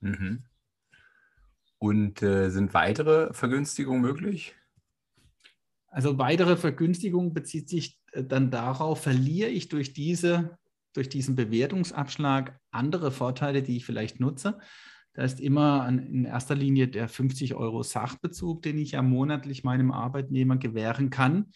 Mhm. 0.00 0.44
Und 1.78 2.22
äh, 2.22 2.50
sind 2.50 2.74
weitere 2.74 3.32
Vergünstigungen 3.32 4.00
möglich? 4.00 4.54
Also 5.88 6.18
weitere 6.18 6.56
Vergünstigung 6.56 7.32
bezieht 7.34 7.68
sich 7.68 7.98
äh, 8.12 8.24
dann 8.24 8.50
darauf, 8.50 9.02
verliere 9.02 9.50
ich 9.50 9.68
durch, 9.68 9.92
diese, 9.92 10.58
durch 10.98 11.08
diesen 11.08 11.36
Bewertungsabschlag 11.36 12.58
andere 12.72 13.12
Vorteile, 13.12 13.62
die 13.62 13.76
ich 13.76 13.86
vielleicht 13.86 14.18
nutze. 14.18 14.58
Da 15.14 15.22
ist 15.22 15.40
immer 15.40 15.82
an, 15.84 16.00
in 16.00 16.24
erster 16.24 16.56
Linie 16.56 16.88
der 16.88 17.08
50 17.08 17.54
Euro 17.54 17.84
Sachbezug, 17.84 18.62
den 18.62 18.78
ich 18.78 18.92
ja 18.92 19.02
monatlich 19.02 19.64
meinem 19.64 19.92
Arbeitnehmer 19.92 20.56
gewähren 20.56 21.10
kann. 21.10 21.52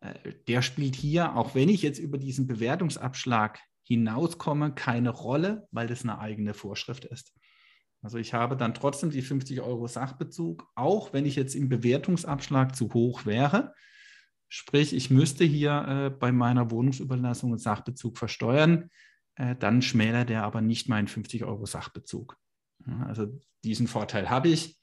Äh, 0.00 0.32
der 0.48 0.62
spielt 0.62 0.96
hier, 0.96 1.36
auch 1.36 1.54
wenn 1.54 1.68
ich 1.68 1.82
jetzt 1.82 1.98
über 1.98 2.16
diesen 2.16 2.46
Bewertungsabschlag 2.46 3.60
hinauskomme, 3.82 4.74
keine 4.74 5.10
Rolle, 5.10 5.66
weil 5.70 5.86
das 5.86 6.02
eine 6.02 6.18
eigene 6.18 6.54
Vorschrift 6.54 7.04
ist. 7.04 7.34
Also 8.00 8.16
ich 8.16 8.32
habe 8.32 8.56
dann 8.56 8.74
trotzdem 8.74 9.10
die 9.10 9.22
50 9.22 9.60
Euro 9.60 9.86
Sachbezug, 9.86 10.66
auch 10.74 11.12
wenn 11.12 11.26
ich 11.26 11.36
jetzt 11.36 11.54
im 11.54 11.68
Bewertungsabschlag 11.68 12.74
zu 12.74 12.92
hoch 12.94 13.26
wäre. 13.26 13.74
Sprich, 14.48 14.94
ich 14.94 15.10
müsste 15.10 15.44
hier 15.44 15.86
äh, 15.88 16.10
bei 16.10 16.32
meiner 16.32 16.70
Wohnungsüberlassung 16.70 17.50
einen 17.50 17.58
Sachbezug 17.58 18.16
versteuern, 18.16 18.90
äh, 19.34 19.56
dann 19.56 19.82
schmälert 19.82 20.30
er 20.30 20.44
aber 20.44 20.60
nicht 20.60 20.88
meinen 20.88 21.08
50 21.08 21.44
Euro 21.44 21.66
Sachbezug. 21.66 22.36
Ja, 22.86 23.06
also 23.06 23.26
diesen 23.64 23.86
Vorteil 23.86 24.30
habe 24.30 24.48
ich, 24.48 24.78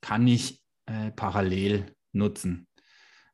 kann 0.00 0.26
ich 0.26 0.62
äh, 0.86 1.10
parallel 1.12 1.94
nutzen. 2.12 2.66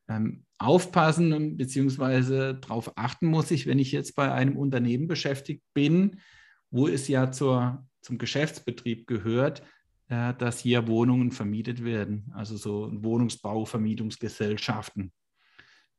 Ähm, 0.08 0.44
aufpassen 0.58 1.56
bzw. 1.56 2.54
darauf 2.60 2.98
achten 2.98 3.26
muss 3.26 3.50
ich, 3.50 3.66
wenn 3.66 3.78
ich 3.78 3.92
jetzt 3.92 4.16
bei 4.16 4.32
einem 4.32 4.56
Unternehmen 4.56 5.06
beschäftigt 5.06 5.62
bin, 5.72 6.20
wo 6.70 6.88
es 6.88 7.08
ja 7.08 7.32
zur, 7.32 7.86
zum 8.00 8.18
Geschäftsbetrieb 8.18 9.06
gehört, 9.06 9.62
äh, 10.08 10.34
dass 10.34 10.60
hier 10.60 10.88
Wohnungen 10.88 11.30
vermietet 11.30 11.84
werden, 11.84 12.32
also 12.34 12.56
so 12.56 12.90
Wohnungsbauvermietungsgesellschaften. 12.92 15.12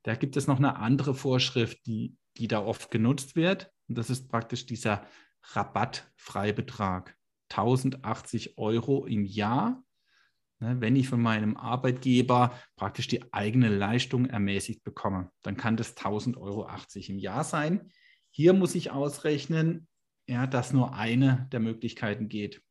Da 0.03 0.15
gibt 0.15 0.37
es 0.37 0.47
noch 0.47 0.57
eine 0.57 0.77
andere 0.77 1.13
Vorschrift, 1.13 1.85
die, 1.85 2.15
die 2.37 2.47
da 2.47 2.63
oft 2.63 2.91
genutzt 2.91 3.35
wird. 3.35 3.71
Und 3.87 3.97
das 3.97 4.09
ist 4.09 4.29
praktisch 4.29 4.65
dieser 4.65 5.05
Rabattfreibetrag. 5.53 7.15
1080 7.49 8.57
Euro 8.57 9.05
im 9.05 9.25
Jahr 9.25 9.83
Ne, 10.61 10.79
wenn 10.79 10.95
ich 10.95 11.09
von 11.09 11.19
meinem 11.19 11.57
Arbeitgeber 11.57 12.53
praktisch 12.75 13.07
die 13.07 13.33
eigene 13.33 13.67
Leistung 13.67 14.27
ermäßigt 14.27 14.83
bekomme, 14.83 15.31
dann 15.41 15.57
kann 15.57 15.75
das 15.75 15.97
1000,80 15.97 16.37
Euro 16.37 16.69
im 17.07 17.17
Jahr 17.17 17.43
sein. 17.43 17.91
Hier 18.29 18.53
muss 18.53 18.75
ich 18.75 18.91
ausrechnen, 18.91 19.87
ja, 20.27 20.45
dass 20.45 20.71
nur 20.71 20.93
eine 20.93 21.49
der 21.51 21.61
Möglichkeiten 21.61 22.29
geht. 22.29 22.61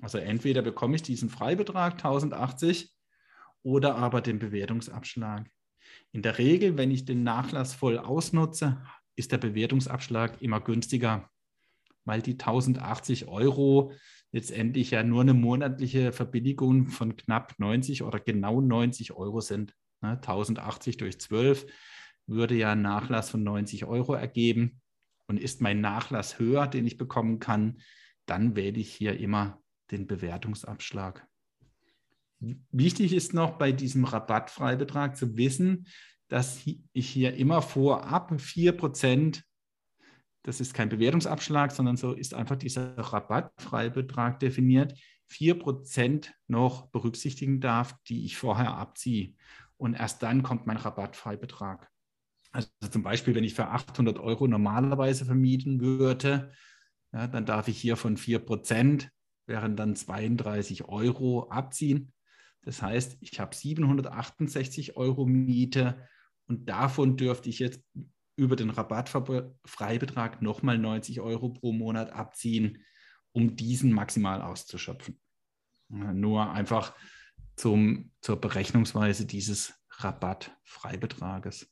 Also 0.00 0.16
entweder 0.16 0.62
bekomme 0.62 0.96
ich 0.96 1.02
diesen 1.02 1.28
Freibetrag 1.28 1.92
1080 1.92 2.94
oder 3.62 3.96
aber 3.96 4.22
den 4.22 4.38
Bewertungsabschlag. 4.38 5.46
In 6.12 6.22
der 6.22 6.38
Regel, 6.38 6.76
wenn 6.76 6.90
ich 6.90 7.04
den 7.04 7.22
Nachlass 7.22 7.74
voll 7.74 7.98
ausnutze, 7.98 8.80
ist 9.16 9.32
der 9.32 9.38
Bewertungsabschlag 9.38 10.40
immer 10.42 10.60
günstiger, 10.60 11.30
weil 12.04 12.22
die 12.22 12.32
1080 12.32 13.28
Euro 13.28 13.92
letztendlich 14.32 14.90
ja 14.90 15.02
nur 15.02 15.22
eine 15.22 15.34
monatliche 15.34 16.12
Verbilligung 16.12 16.88
von 16.88 17.16
knapp 17.16 17.54
90 17.58 18.02
oder 18.02 18.18
genau 18.18 18.60
90 18.60 19.12
Euro 19.12 19.40
sind. 19.40 19.74
1080 20.00 20.96
ne, 20.96 20.98
durch 20.98 21.20
12 21.20 21.66
würde 22.26 22.56
ja 22.56 22.72
einen 22.72 22.82
Nachlass 22.82 23.30
von 23.30 23.44
90 23.44 23.84
Euro 23.84 24.14
ergeben. 24.14 24.80
Und 25.26 25.40
ist 25.40 25.62
mein 25.62 25.80
Nachlass 25.80 26.38
höher, 26.38 26.66
den 26.66 26.86
ich 26.86 26.98
bekommen 26.98 27.38
kann, 27.38 27.80
dann 28.26 28.56
wähle 28.56 28.78
ich 28.78 28.92
hier 28.92 29.18
immer 29.18 29.62
den 29.90 30.06
Bewertungsabschlag. 30.06 31.26
Wichtig 32.40 33.12
ist 33.12 33.34
noch 33.34 33.58
bei 33.58 33.72
diesem 33.72 34.04
Rabattfreibetrag 34.04 35.16
zu 35.16 35.36
wissen, 35.36 35.86
dass 36.28 36.60
ich 36.64 37.08
hier 37.08 37.34
immer 37.34 37.62
vorab 37.62 38.32
4%, 38.32 39.42
das 40.42 40.60
ist 40.60 40.74
kein 40.74 40.88
Bewertungsabschlag, 40.88 41.72
sondern 41.72 41.96
so 41.96 42.12
ist 42.12 42.34
einfach 42.34 42.56
dieser 42.56 42.98
Rabattfreibetrag 42.98 44.40
definiert, 44.40 44.94
4% 45.30 46.30
noch 46.48 46.86
berücksichtigen 46.88 47.60
darf, 47.60 47.96
die 48.08 48.24
ich 48.24 48.36
vorher 48.36 48.74
abziehe. 48.74 49.34
Und 49.76 49.94
erst 49.94 50.22
dann 50.22 50.42
kommt 50.42 50.66
mein 50.66 50.76
Rabattfreibetrag. 50.76 51.90
Also 52.52 52.68
zum 52.90 53.02
Beispiel, 53.02 53.34
wenn 53.34 53.44
ich 53.44 53.54
für 53.54 53.68
800 53.68 54.18
Euro 54.18 54.46
normalerweise 54.46 55.24
vermieten 55.24 55.80
würde, 55.80 56.52
ja, 57.12 57.26
dann 57.26 57.46
darf 57.46 57.68
ich 57.68 57.78
hier 57.78 57.96
von 57.96 58.16
4%, 58.16 59.08
wären 59.46 59.76
dann 59.76 59.96
32 59.96 60.88
Euro 60.88 61.48
abziehen. 61.50 62.13
Das 62.64 62.82
heißt, 62.82 63.18
ich 63.20 63.40
habe 63.40 63.54
768 63.54 64.96
Euro 64.96 65.26
Miete 65.26 66.08
und 66.46 66.68
davon 66.68 67.16
dürfte 67.16 67.48
ich 67.48 67.58
jetzt 67.58 67.82
über 68.36 68.56
den 68.56 68.70
Rabattfreibetrag 68.70 70.42
nochmal 70.42 70.78
90 70.78 71.20
Euro 71.20 71.50
pro 71.50 71.72
Monat 71.72 72.12
abziehen, 72.12 72.78
um 73.32 73.56
diesen 73.56 73.92
maximal 73.92 74.42
auszuschöpfen. 74.42 75.20
Nur 75.88 76.50
einfach 76.50 76.94
zum, 77.56 78.10
zur 78.20 78.40
Berechnungsweise 78.40 79.26
dieses 79.26 79.74
Rabattfreibetrages. 79.90 81.70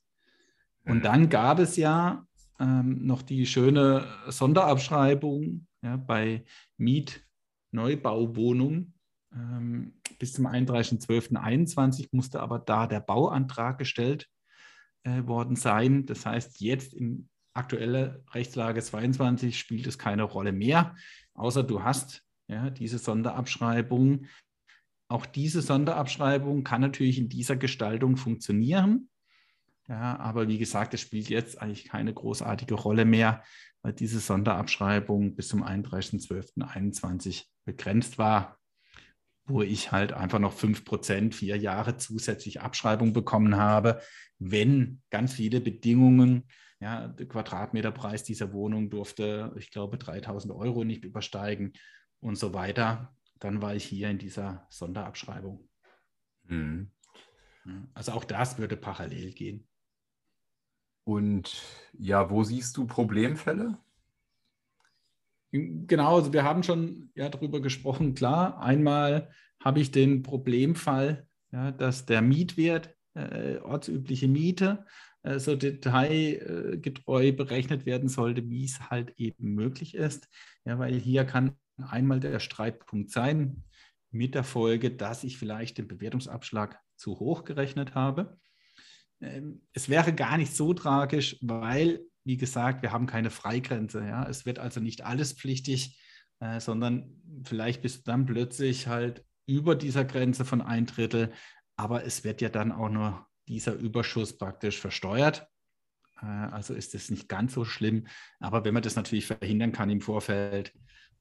Und 0.85 1.05
dann 1.05 1.29
gab 1.29 1.59
es 1.59 1.77
ja 1.77 2.27
ähm, 2.59 3.07
noch 3.07 3.23
die 3.23 3.47
schöne 3.47 4.07
Sonderabschreibung 4.29 5.67
ja, 5.83 5.97
bei 5.97 6.45
Mietneubauwohnungen. 6.77 8.92
Ähm, 9.35 9.95
bis 10.18 10.33
zum 10.35 10.47
31.12.21 10.47 12.09
musste 12.12 12.40
aber 12.40 12.59
da 12.59 12.87
der 12.87 13.01
Bauantrag 13.01 13.79
gestellt 13.79 14.29
äh, 15.05 15.27
worden 15.27 15.57
sein. 15.57 16.07
Das 16.07 16.27
heißt, 16.27 16.61
jetzt 16.61 16.95
in 16.95 17.29
aktueller 17.55 18.21
Rechtslage 18.33 18.83
22 18.83 19.59
spielt 19.59 19.87
es 19.87 19.99
keine 19.99 20.23
Rolle 20.23 20.53
mehr, 20.53 20.95
außer 21.35 21.62
du 21.62 21.83
hast 21.83 22.23
ja, 22.49 22.71
diese 22.71 22.99
Sonderabschreibung. 22.99 24.27
Auch 25.09 25.27
diese 25.27 25.61
Sonderabschreibung 25.61 26.64
kann 26.64 26.81
natürlich 26.81 27.18
in 27.18 27.29
dieser 27.29 27.57
Gestaltung 27.57 28.16
funktionieren. 28.16 29.09
Ja, 29.88 30.18
aber 30.18 30.49
wie 30.49 30.59
gesagt, 30.59 30.95
es 30.95 31.01
spielt 31.01 31.29
jetzt 31.29 31.61
eigentlich 31.61 31.85
keine 31.85 32.14
großartige 32.14 32.75
Rolle 32.75 33.05
mehr, 33.05 33.42
weil 33.83 33.92
diese 33.92 34.21
Sonderabschreibung 34.21 35.35
bis 35.35 35.49
zum 35.49 35.64
31.12.21 35.64 37.45
begrenzt 37.64 38.16
war, 38.16 38.59
wo 39.45 39.63
ich 39.63 39.93
halt 39.93 40.13
einfach 40.13 40.39
noch 40.39 40.55
5%, 40.55 41.35
vier 41.35 41.57
Jahre 41.57 41.97
zusätzlich 41.97 42.61
Abschreibung 42.61 43.13
bekommen 43.13 43.57
habe, 43.57 44.01
wenn 44.39 45.03
ganz 45.11 45.35
viele 45.35 45.61
Bedingungen, 45.61 46.45
ja, 46.81 47.09
der 47.09 47.27
Quadratmeterpreis 47.27 48.25
dieser 48.25 48.53
Wohnung 48.53 48.91
durfte, 48.91 49.55
ich 49.57 49.71
glaube, 49.71 49.99
3000 49.99 50.53
Euro 50.53 50.85
nicht 50.85 51.05
übersteigen 51.05 51.73
und 52.21 52.37
so 52.37 52.55
weiter, 52.55 53.15
dann 53.39 53.63
war 53.63 53.75
ich 53.75 53.85
hier 53.85 54.11
in 54.11 54.19
dieser 54.19 54.67
Sonderabschreibung. 54.71 55.69
Mhm. 56.45 56.91
Also 57.95 58.13
auch 58.13 58.25
das 58.25 58.59
würde 58.59 58.77
parallel 58.77 59.33
gehen. 59.33 59.69
Und 61.05 61.63
ja, 61.93 62.31
wo 62.31 62.45
siehst 62.45 62.77
du 62.77 62.87
Problemfälle? 62.87 63.79
Genau, 65.53 66.17
also 66.17 66.33
wir 66.33 66.45
haben 66.45 66.62
schon 66.62 67.11
ja 67.15 67.29
darüber 67.29 67.61
gesprochen. 67.61 68.15
Klar, 68.15 68.61
einmal 68.61 69.31
habe 69.62 69.81
ich 69.81 69.91
den 69.91 70.23
Problemfall, 70.23 71.27
ja, 71.53 71.71
dass 71.71 72.07
der 72.07 72.23
Mietwert, 72.23 72.95
äh, 73.15 73.59
ortsübliche 73.59 74.29
Miete, 74.29 74.87
äh, 75.23 75.38
so 75.38 75.55
detailgetreu 75.55 77.33
berechnet 77.33 77.85
werden 77.85 78.09
sollte, 78.09 78.49
wie 78.49 78.65
es 78.65 78.91
halt 78.91 79.12
eben 79.19 79.55
möglich 79.55 79.95
ist. 79.95 80.29
Ja, 80.65 80.79
weil 80.79 80.95
hier 80.95 81.25
kann 81.25 81.57
einmal 81.77 82.21
der 82.21 82.41
Streitpunkt 82.41 83.11
sein, 83.11 83.62
mit 84.11 84.35
der 84.35 84.45
Folge, 84.45 84.91
dass 84.91 85.25
ich 85.25 85.38
vielleicht 85.38 85.79
den 85.79 85.88
Bewertungsabschlag 85.88 86.79
zu 86.97 87.19
hoch 87.19 87.45
gerechnet 87.45 87.95
habe. 87.95 88.38
Ähm, 89.21 89.62
es 89.73 89.88
wäre 89.88 90.12
gar 90.12 90.37
nicht 90.37 90.55
so 90.55 90.75
tragisch, 90.75 91.38
weil, 91.41 92.01
wie 92.25 92.37
gesagt, 92.37 92.83
wir 92.83 92.93
haben 92.93 93.07
keine 93.07 93.31
Freigrenze. 93.31 94.05
Ja? 94.05 94.29
Es 94.29 94.47
wird 94.47 94.59
also 94.59 94.81
nicht 94.81 95.05
alles 95.05 95.33
pflichtig, 95.33 96.01
äh, 96.41 96.61
sondern 96.61 97.21
vielleicht 97.45 97.83
bist 97.83 97.99
du 97.99 98.11
dann 98.11 98.27
plötzlich 98.27 98.87
halt 98.87 99.25
über 99.47 99.75
dieser 99.75 100.05
Grenze 100.05 100.45
von 100.45 100.61
ein 100.61 100.87
Drittel, 100.87 101.33
aber 101.77 102.05
es 102.05 102.25
wird 102.25 102.41
ja 102.41 102.49
dann 102.49 102.73
auch 102.73 102.89
nur 102.89 103.27
dieser 103.49 103.75
Überschuss 103.75 104.39
praktisch 104.39 104.81
versteuert. 104.81 105.47
Äh, 106.21 106.27
also 106.27 106.75
ist 106.75 106.95
es 106.95 107.11
nicht 107.11 107.29
ganz 107.29 107.55
so 107.55 107.65
schlimm. 107.65 108.07
Aber 108.41 108.65
wenn 108.65 108.75
man 108.75 108.83
das 108.83 108.97
natürlich 108.97 109.27
verhindern 109.27 109.73
kann 109.73 109.91
im 109.91 110.01
Vorfeld, 110.01 110.73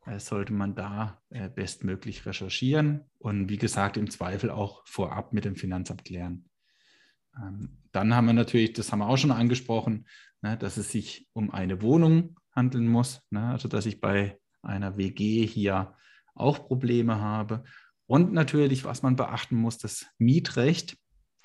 äh, 0.05 0.19
sollte 0.19 0.53
man 0.53 0.75
da 0.75 1.21
äh, 1.29 1.49
bestmöglich 1.49 2.25
recherchieren 2.25 3.05
und 3.19 3.49
wie 3.49 3.57
gesagt 3.57 3.97
im 3.97 4.09
Zweifel 4.09 4.49
auch 4.49 4.85
vorab 4.87 5.33
mit 5.33 5.45
dem 5.45 5.55
Finanzamt 5.55 6.05
klären. 6.05 6.49
Ähm, 7.37 7.77
dann 7.91 8.15
haben 8.15 8.25
wir 8.25 8.33
natürlich, 8.33 8.73
das 8.73 8.91
haben 8.91 8.99
wir 8.99 9.07
auch 9.07 9.17
schon 9.17 9.31
angesprochen, 9.31 10.07
ne, 10.41 10.57
dass 10.57 10.77
es 10.77 10.91
sich 10.91 11.27
um 11.33 11.51
eine 11.51 11.81
Wohnung 11.81 12.39
handeln 12.53 12.87
muss, 12.87 13.21
ne, 13.29 13.49
also 13.49 13.67
dass 13.67 13.85
ich 13.85 14.01
bei 14.01 14.39
einer 14.61 14.97
WG 14.97 15.45
hier 15.45 15.95
auch 16.35 16.67
Probleme 16.67 17.19
habe. 17.19 17.63
Und 18.07 18.33
natürlich, 18.33 18.83
was 18.83 19.03
man 19.03 19.15
beachten 19.15 19.55
muss, 19.55 19.77
das 19.77 20.05
Mietrecht. 20.17 20.97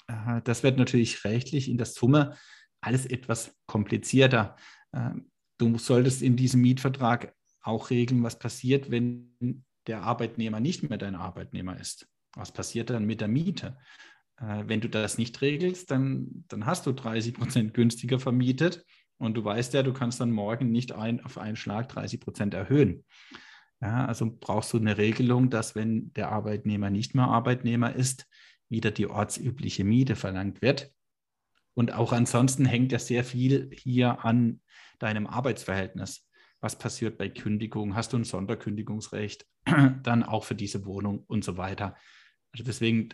Äh, 0.09 0.43
das 0.45 0.63
wird 0.63 0.79
natürlich 0.79 1.25
rechtlich 1.25 1.69
in 1.71 1.77
der 1.77 1.87
Summe 1.87 2.37
alles 2.81 3.07
etwas 3.07 3.55
komplizierter. 3.67 4.57
Ähm, 4.93 5.31
du 5.59 5.79
solltest 5.79 6.23
in 6.23 6.37
diesem 6.37 6.61
Mietvertrag 6.63 7.35
auch 7.63 7.91
regeln, 7.91 8.23
was 8.23 8.39
passiert, 8.39 8.91
wenn 8.91 9.65
der 9.87 10.03
Arbeitnehmer 10.03 10.61
nicht 10.61 10.89
mehr 10.89 10.99
dein 10.99 11.15
Arbeitnehmer 11.15 11.79
ist. 11.79 12.09
Was 12.35 12.53
passiert 12.53 12.91
dann 12.91 13.07
mit 13.07 13.21
der 13.21 13.29
Miete? 13.29 13.79
Äh, 14.39 14.65
wenn 14.67 14.81
du 14.81 14.89
das 14.89 15.19
nicht 15.19 15.41
regelst, 15.41 15.91
dann, 15.91 16.45
dann 16.49 16.67
hast 16.67 16.87
du 16.87 16.93
30 16.93 17.35
Prozent 17.35 17.75
günstiger 17.75 18.19
vermietet 18.19 18.85
und 19.19 19.35
du 19.35 19.45
weißt 19.45 19.75
ja, 19.75 19.83
du 19.83 19.93
kannst 19.93 20.21
dann 20.21 20.31
morgen 20.31 20.71
nicht 20.71 20.93
ein, 20.93 21.25
auf 21.25 21.39
einen 21.39 21.57
Schlag 21.57 21.89
30 21.89 22.21
Prozent 22.21 22.55
erhöhen. 22.55 23.05
Ja, 23.81 24.07
also 24.07 24.35
brauchst 24.39 24.73
du 24.73 24.79
eine 24.79 24.97
Regelung, 24.97 25.51
dass 25.51 25.75
wenn 25.75 26.13
der 26.15 26.31
Arbeitnehmer 26.33 26.91
nicht 26.91 27.15
mehr 27.15 27.27
Arbeitnehmer 27.27 27.95
ist, 27.95 28.27
wieder 28.69 28.91
die 28.91 29.07
ortsübliche 29.07 29.85
Miete 29.85 30.17
verlangt 30.17 30.63
wird. 30.63 30.91
Und 31.75 31.93
auch 31.93 32.13
ansonsten 32.13 32.65
hängt 32.65 32.93
ja 32.93 32.99
sehr 32.99 33.23
viel 33.23 33.71
hier 33.73 34.25
an 34.25 34.61
deinem 34.99 35.27
Arbeitsverhältnis. 35.27 36.27
Was 36.61 36.79
passiert 36.79 37.19
bei 37.19 37.29
Kündigung? 37.29 37.95
Hast 37.95 38.15
du 38.15 38.17
ein 38.17 38.25
Sonderkündigungsrecht? 38.25 39.47
Dann 40.03 40.23
auch 40.23 40.45
für 40.45 40.55
diese 40.55 40.87
Wohnung 40.87 41.25
und 41.27 41.45
so 41.45 41.59
weiter. 41.59 41.97
Also 42.53 42.65
deswegen 42.65 43.11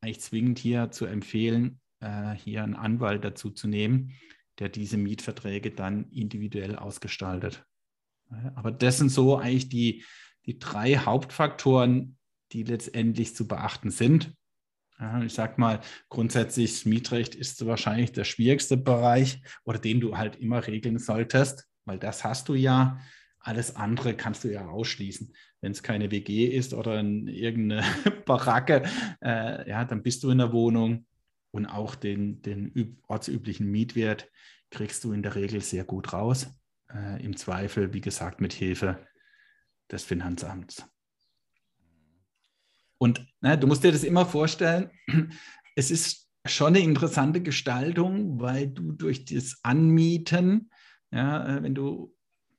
eigentlich 0.00 0.20
zwingend 0.20 0.58
hier 0.58 0.90
zu 0.90 1.06
empfehlen, 1.06 1.80
äh, 2.00 2.32
hier 2.32 2.62
einen 2.62 2.74
Anwalt 2.74 3.24
dazu 3.24 3.50
zu 3.50 3.68
nehmen, 3.68 4.12
der 4.58 4.68
diese 4.68 4.96
Mietverträge 4.96 5.70
dann 5.70 6.10
individuell 6.10 6.76
ausgestaltet. 6.76 7.64
Aber 8.54 8.70
das 8.70 8.98
sind 8.98 9.10
so 9.10 9.38
eigentlich 9.38 9.68
die, 9.68 10.04
die 10.46 10.58
drei 10.58 10.96
Hauptfaktoren, 10.96 12.18
die 12.52 12.62
letztendlich 12.62 13.34
zu 13.34 13.46
beachten 13.46 13.90
sind. 13.90 14.34
Ich 15.24 15.34
sage 15.34 15.60
mal, 15.60 15.80
grundsätzlich 16.08 16.72
das 16.72 16.84
Mietrecht 16.84 17.34
ist 17.36 17.64
wahrscheinlich 17.64 18.12
der 18.12 18.24
schwierigste 18.24 18.76
Bereich 18.76 19.40
oder 19.64 19.78
den 19.78 20.00
du 20.00 20.18
halt 20.18 20.36
immer 20.36 20.66
regeln 20.66 20.98
solltest, 20.98 21.68
weil 21.84 21.98
das 21.98 22.24
hast 22.24 22.48
du 22.48 22.54
ja. 22.54 22.98
Alles 23.40 23.76
andere 23.76 24.14
kannst 24.14 24.44
du 24.44 24.52
ja 24.52 24.68
ausschließen. 24.68 25.32
Wenn 25.60 25.72
es 25.72 25.82
keine 25.82 26.10
WG 26.10 26.46
ist 26.46 26.74
oder 26.74 26.96
irgendeine 26.96 27.82
Baracke, 28.26 28.82
äh, 29.22 29.68
ja, 29.68 29.84
dann 29.84 30.02
bist 30.02 30.22
du 30.22 30.30
in 30.30 30.38
der 30.38 30.52
Wohnung 30.52 31.06
und 31.50 31.66
auch 31.66 31.94
den, 31.94 32.42
den 32.42 33.00
ortsüblichen 33.06 33.70
Mietwert 33.70 34.28
kriegst 34.70 35.04
du 35.04 35.12
in 35.12 35.22
der 35.22 35.34
Regel 35.34 35.60
sehr 35.60 35.84
gut 35.84 36.12
raus. 36.12 36.48
Äh, 36.92 37.24
Im 37.24 37.36
Zweifel, 37.36 37.92
wie 37.92 38.00
gesagt, 38.00 38.40
mit 38.40 38.52
Hilfe 38.52 39.06
des 39.90 40.04
Finanzamts. 40.04 40.84
Und 42.98 43.26
na, 43.40 43.56
du 43.56 43.66
musst 43.66 43.84
dir 43.84 43.92
das 43.92 44.04
immer 44.04 44.26
vorstellen, 44.26 44.90
es 45.76 45.90
ist 45.90 46.28
schon 46.44 46.68
eine 46.68 46.80
interessante 46.80 47.40
Gestaltung, 47.40 48.40
weil 48.40 48.68
du 48.68 48.92
durch 48.92 49.24
das 49.24 49.58
Anmieten, 49.62 50.70
ja, 51.10 51.58
äh, 51.58 51.62
wenn 51.62 51.74
du 51.74 52.14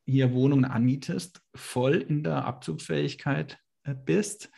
hier 0.09 0.33
Wohnungen 0.33 0.65
anmietest, 0.65 1.41
voll 1.55 1.95
in 1.95 2.23
der 2.23 2.45
Abzugsfähigkeit 2.45 3.59
äh, 3.83 3.93
bist. 3.93 4.49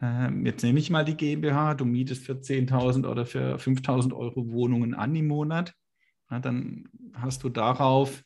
Ähm, 0.00 0.46
jetzt 0.46 0.62
nehme 0.62 0.78
ich 0.78 0.90
mal 0.90 1.04
die 1.04 1.16
GmbH, 1.16 1.74
du 1.74 1.84
mietest 1.84 2.24
für 2.24 2.34
10.000 2.34 3.08
oder 3.08 3.26
für 3.26 3.56
5.000 3.56 4.14
Euro 4.14 4.48
Wohnungen 4.50 4.94
an 4.94 5.14
im 5.14 5.26
Monat. 5.26 5.74
Dann 6.30 6.84
hast 7.14 7.42
du 7.42 7.48
darauf 7.48 8.22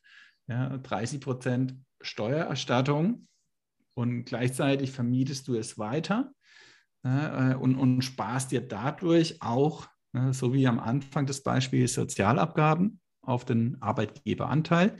ja, 0.48 0.76
30 0.78 1.20
Prozent 1.20 1.76
Steuererstattung 2.00 3.28
und 3.94 4.24
gleichzeitig 4.24 4.90
vermietest 4.90 5.46
du 5.48 5.54
es 5.54 5.78
weiter 5.78 6.32
ja, 7.04 7.52
äh, 7.52 7.54
und, 7.54 7.76
und 7.76 8.02
sparst 8.02 8.50
dir 8.50 8.60
dadurch 8.60 9.40
auch 9.40 9.86
ne, 10.12 10.32
so 10.32 10.52
wie 10.52 10.66
am 10.66 10.78
Anfang 10.78 11.26
des 11.26 11.42
Beispiels 11.42 11.94
Sozialabgaben 11.94 13.00
auf 13.22 13.44
den 13.44 13.80
Arbeitgeberanteil. 13.80 14.98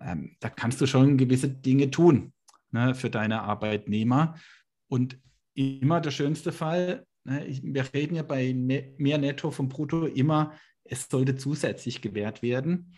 Ähm, 0.00 0.36
da 0.40 0.50
kannst 0.50 0.80
du 0.80 0.86
schon 0.86 1.16
gewisse 1.16 1.48
Dinge 1.48 1.90
tun 1.90 2.32
ne, 2.70 2.94
für 2.94 3.10
deine 3.10 3.42
Arbeitnehmer. 3.42 4.36
Und 4.88 5.18
immer 5.54 6.00
der 6.00 6.10
schönste 6.10 6.52
Fall, 6.52 7.06
ne, 7.24 7.46
wir 7.62 7.92
reden 7.94 8.16
ja 8.16 8.22
bei 8.22 8.52
ne, 8.52 8.94
mehr 8.98 9.18
Netto 9.18 9.50
vom 9.50 9.68
Brutto 9.68 10.06
immer, 10.06 10.52
es 10.84 11.08
sollte 11.08 11.36
zusätzlich 11.36 12.02
gewährt 12.02 12.42
werden. 12.42 12.94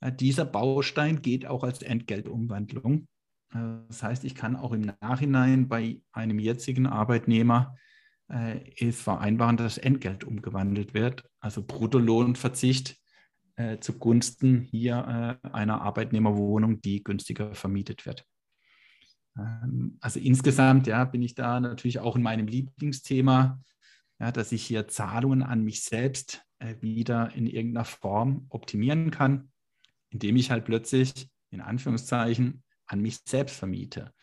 Äh, 0.00 0.12
dieser 0.12 0.44
Baustein 0.44 1.22
geht 1.22 1.46
auch 1.46 1.64
als 1.64 1.82
Entgeltumwandlung. 1.82 3.06
Äh, 3.52 3.58
das 3.88 4.02
heißt, 4.02 4.24
ich 4.24 4.34
kann 4.34 4.56
auch 4.56 4.72
im 4.72 4.92
Nachhinein 5.00 5.68
bei 5.68 6.00
einem 6.12 6.38
jetzigen 6.38 6.86
Arbeitnehmer 6.86 7.76
äh, 8.28 8.60
es 8.78 9.00
vereinbaren, 9.00 9.56
dass 9.56 9.78
Entgelt 9.78 10.24
umgewandelt 10.24 10.94
wird, 10.94 11.24
also 11.40 11.62
Bruttolohnverzicht 11.62 12.96
äh, 13.58 13.80
zugunsten 13.80 14.60
hier 14.60 15.38
äh, 15.42 15.48
einer 15.48 15.82
Arbeitnehmerwohnung, 15.82 16.80
die 16.80 17.02
günstiger 17.02 17.56
vermietet 17.56 18.06
wird. 18.06 18.24
Ähm, 19.36 19.98
also 20.00 20.20
insgesamt 20.20 20.86
ja, 20.86 21.04
bin 21.04 21.22
ich 21.22 21.34
da 21.34 21.58
natürlich 21.58 21.98
auch 21.98 22.14
in 22.14 22.22
meinem 22.22 22.46
Lieblingsthema, 22.46 23.60
ja, 24.20 24.32
dass 24.32 24.52
ich 24.52 24.64
hier 24.64 24.86
Zahlungen 24.86 25.42
an 25.42 25.64
mich 25.64 25.82
selbst 25.82 26.44
äh, 26.60 26.76
wieder 26.80 27.34
in 27.34 27.48
irgendeiner 27.48 27.84
Form 27.84 28.46
optimieren 28.48 29.10
kann, 29.10 29.50
indem 30.10 30.36
ich 30.36 30.52
halt 30.52 30.64
plötzlich 30.64 31.28
in 31.50 31.60
Anführungszeichen 31.60 32.62
an 32.86 33.00
mich 33.00 33.18
selbst 33.24 33.56
vermiete. 33.56 34.14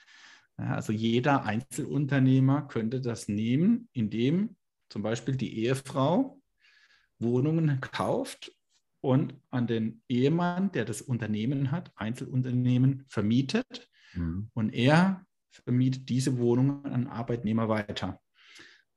Ja, 0.57 0.75
also 0.75 0.93
jeder 0.93 1.43
Einzelunternehmer 1.43 2.69
könnte 2.69 3.01
das 3.01 3.27
nehmen, 3.27 3.89
indem 3.91 4.55
zum 4.87 5.01
Beispiel 5.01 5.35
die 5.35 5.59
Ehefrau 5.59 6.39
Wohnungen 7.19 7.81
kauft 7.81 8.55
und 9.05 9.39
an 9.51 9.67
den 9.67 10.01
Ehemann, 10.09 10.71
der 10.71 10.83
das 10.83 11.01
Unternehmen 11.01 11.71
hat, 11.71 11.91
Einzelunternehmen 11.95 13.05
vermietet 13.07 13.87
mhm. 14.13 14.49
und 14.53 14.73
er 14.73 15.25
vermietet 15.51 16.09
diese 16.09 16.39
Wohnungen 16.39 16.85
an 16.85 17.07
Arbeitnehmer 17.07 17.69
weiter. 17.69 18.19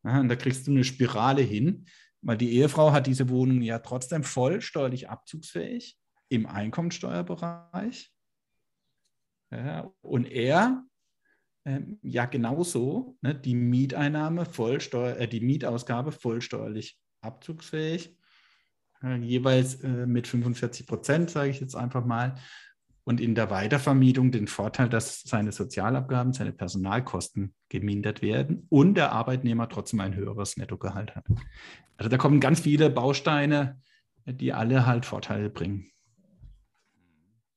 Ja, 0.02 0.20
und 0.20 0.28
da 0.28 0.36
kriegst 0.36 0.66
du 0.66 0.70
eine 0.70 0.84
Spirale 0.84 1.42
hin, 1.42 1.84
weil 2.22 2.38
die 2.38 2.52
Ehefrau 2.54 2.92
hat 2.92 3.06
diese 3.06 3.28
Wohnung 3.28 3.60
ja 3.60 3.80
trotzdem 3.80 4.24
voll 4.24 4.62
steuerlich 4.62 5.10
abzugsfähig 5.10 5.98
im 6.30 6.46
Einkommensteuerbereich. 6.46 8.10
Ja, 9.50 9.92
und 10.00 10.24
er 10.24 10.84
äh, 11.64 11.80
ja 12.02 12.24
genauso, 12.24 13.18
ne, 13.20 13.34
die 13.34 13.54
Mieteinnahme 13.54 14.46
vollsteuer, 14.46 15.16
äh, 15.18 15.28
die 15.28 15.40
Mietausgabe 15.40 16.12
vollsteuerlich 16.12 16.98
abzugsfähig 17.20 18.08
äh, 18.08 18.17
jeweils 19.02 19.82
äh, 19.82 20.06
mit 20.06 20.26
45 20.26 20.86
Prozent, 20.86 21.30
sage 21.30 21.50
ich 21.50 21.60
jetzt 21.60 21.74
einfach 21.74 22.04
mal. 22.04 22.34
Und 23.04 23.20
in 23.20 23.34
der 23.34 23.48
Weitervermietung 23.50 24.32
den 24.32 24.48
Vorteil, 24.48 24.88
dass 24.90 25.22
seine 25.22 25.50
Sozialabgaben, 25.50 26.34
seine 26.34 26.52
Personalkosten 26.52 27.54
gemindert 27.70 28.20
werden 28.20 28.66
und 28.68 28.94
der 28.94 29.12
Arbeitnehmer 29.12 29.68
trotzdem 29.68 30.00
ein 30.00 30.14
höheres 30.14 30.58
Nettogehalt 30.58 31.16
hat. 31.16 31.24
Also 31.96 32.10
da 32.10 32.18
kommen 32.18 32.38
ganz 32.38 32.60
viele 32.60 32.90
Bausteine, 32.90 33.80
die 34.26 34.52
alle 34.52 34.84
halt 34.84 35.06
Vorteile 35.06 35.48
bringen. 35.48 35.90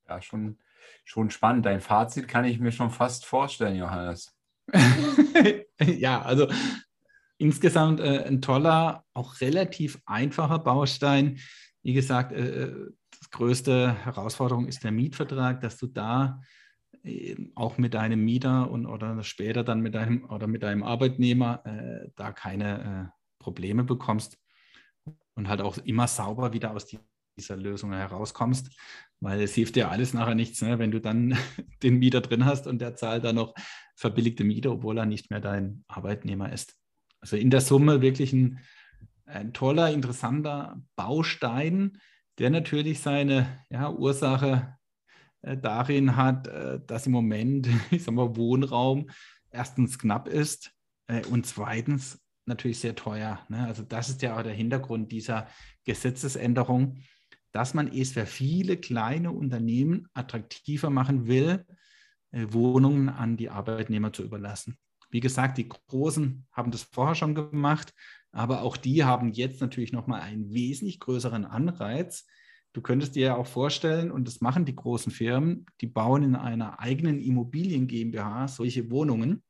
Ja, 0.07 0.21
schon, 0.21 0.57
schon 1.03 1.29
spannend. 1.31 1.65
Dein 1.65 1.81
Fazit 1.81 2.27
kann 2.29 2.45
ich 2.45 2.59
mir 2.59 2.71
schon 2.71 2.89
fast 2.89 3.25
vorstellen, 3.25 3.75
Johannes. 3.75 4.33
ja, 5.81 6.21
also 6.21 6.47
insgesamt 7.41 7.99
äh, 7.99 8.23
ein 8.25 8.41
toller, 8.41 9.03
auch 9.13 9.41
relativ 9.41 9.99
einfacher 10.05 10.59
Baustein. 10.59 11.39
Wie 11.81 11.93
gesagt, 11.93 12.31
äh, 12.31 12.63
äh 12.63 12.91
die 13.13 13.29
größte 13.29 13.93
Herausforderung 14.05 14.67
ist 14.67 14.83
der 14.83 14.91
Mietvertrag, 14.91 15.61
dass 15.61 15.77
du 15.77 15.87
da 15.87 16.41
äh, 17.03 17.35
auch 17.55 17.77
mit 17.77 17.93
deinem 17.93 18.23
Mieter 18.23 18.69
und 18.69 18.85
oder 18.85 19.21
später 19.23 19.63
dann 19.63 19.81
mit 19.81 19.95
deinem 19.95 20.23
oder 20.29 20.47
mit 20.47 20.63
deinem 20.63 20.83
Arbeitnehmer 20.83 21.61
äh, 21.65 22.09
da 22.15 22.31
keine 22.31 23.11
äh, 23.11 23.43
Probleme 23.43 23.83
bekommst 23.83 24.37
und 25.35 25.49
halt 25.49 25.61
auch 25.61 25.77
immer 25.79 26.07
sauber 26.07 26.53
wieder 26.53 26.71
aus 26.71 26.85
die, 26.85 26.99
dieser 27.37 27.57
Lösung 27.57 27.91
herauskommst, 27.91 28.69
weil 29.19 29.41
es 29.41 29.55
hilft 29.55 29.75
dir 29.75 29.89
alles 29.89 30.13
nachher 30.13 30.35
nichts, 30.35 30.61
ne? 30.61 30.77
wenn 30.77 30.91
du 30.91 31.01
dann 31.01 31.37
den 31.83 31.97
Mieter 31.97 32.21
drin 32.21 32.45
hast 32.45 32.67
und 32.67 32.79
der 32.79 32.95
zahlt 32.95 33.23
dann 33.23 33.35
noch 33.35 33.55
verbilligte 33.95 34.43
Miete, 34.43 34.71
obwohl 34.71 34.97
er 34.97 35.05
nicht 35.05 35.31
mehr 35.31 35.41
dein 35.41 35.83
Arbeitnehmer 35.87 36.51
ist. 36.51 36.80
Also 37.21 37.37
in 37.37 37.49
der 37.49 37.61
Summe 37.61 38.01
wirklich 38.01 38.33
ein, 38.33 38.59
ein 39.25 39.53
toller, 39.53 39.91
interessanter 39.91 40.81
Baustein, 40.95 41.99
der 42.39 42.49
natürlich 42.49 42.99
seine 42.99 43.47
ja, 43.69 43.89
Ursache 43.89 44.75
äh, 45.41 45.57
darin 45.57 46.15
hat, 46.15 46.47
äh, 46.47 46.79
dass 46.85 47.05
im 47.05 47.13
Moment, 47.13 47.67
ich 47.91 48.03
sag 48.03 48.13
mal, 48.13 48.35
Wohnraum 48.35 49.09
erstens 49.51 49.99
knapp 49.99 50.27
ist 50.27 50.71
äh, 51.07 51.25
und 51.27 51.45
zweitens 51.45 52.19
natürlich 52.45 52.79
sehr 52.79 52.95
teuer. 52.95 53.39
Ne? 53.49 53.65
Also 53.65 53.83
das 53.83 54.09
ist 54.09 54.21
ja 54.21 54.37
auch 54.37 54.43
der 54.43 54.53
Hintergrund 54.53 55.11
dieser 55.11 55.47
Gesetzesänderung, 55.85 56.97
dass 57.51 57.73
man 57.73 57.87
es 57.87 58.13
für 58.13 58.25
viele 58.25 58.77
kleine 58.77 59.31
Unternehmen 59.31 60.07
attraktiver 60.13 60.89
machen 60.89 61.27
will, 61.27 61.65
äh, 62.31 62.47
Wohnungen 62.49 63.09
an 63.09 63.37
die 63.37 63.49
Arbeitnehmer 63.49 64.13
zu 64.13 64.23
überlassen. 64.23 64.77
Wie 65.11 65.19
gesagt, 65.19 65.57
die 65.57 65.67
Großen 65.67 66.47
haben 66.51 66.71
das 66.71 66.83
vorher 66.83 67.15
schon 67.15 67.35
gemacht, 67.35 67.93
aber 68.31 68.61
auch 68.61 68.77
die 68.77 69.03
haben 69.03 69.33
jetzt 69.33 69.61
natürlich 69.61 69.91
nochmal 69.91 70.21
einen 70.21 70.53
wesentlich 70.53 70.99
größeren 70.99 71.45
Anreiz. 71.45 72.25
Du 72.73 72.81
könntest 72.81 73.15
dir 73.15 73.25
ja 73.27 73.35
auch 73.35 73.47
vorstellen, 73.47 74.11
und 74.11 74.27
das 74.27 74.39
machen 74.39 74.63
die 74.63 74.75
großen 74.75 75.11
Firmen, 75.11 75.65
die 75.81 75.87
bauen 75.87 76.23
in 76.23 76.35
einer 76.35 76.79
eigenen 76.79 77.19
Immobilien 77.19 77.87
GmbH 77.87 78.47
solche 78.47 78.89
Wohnungen 78.89 79.43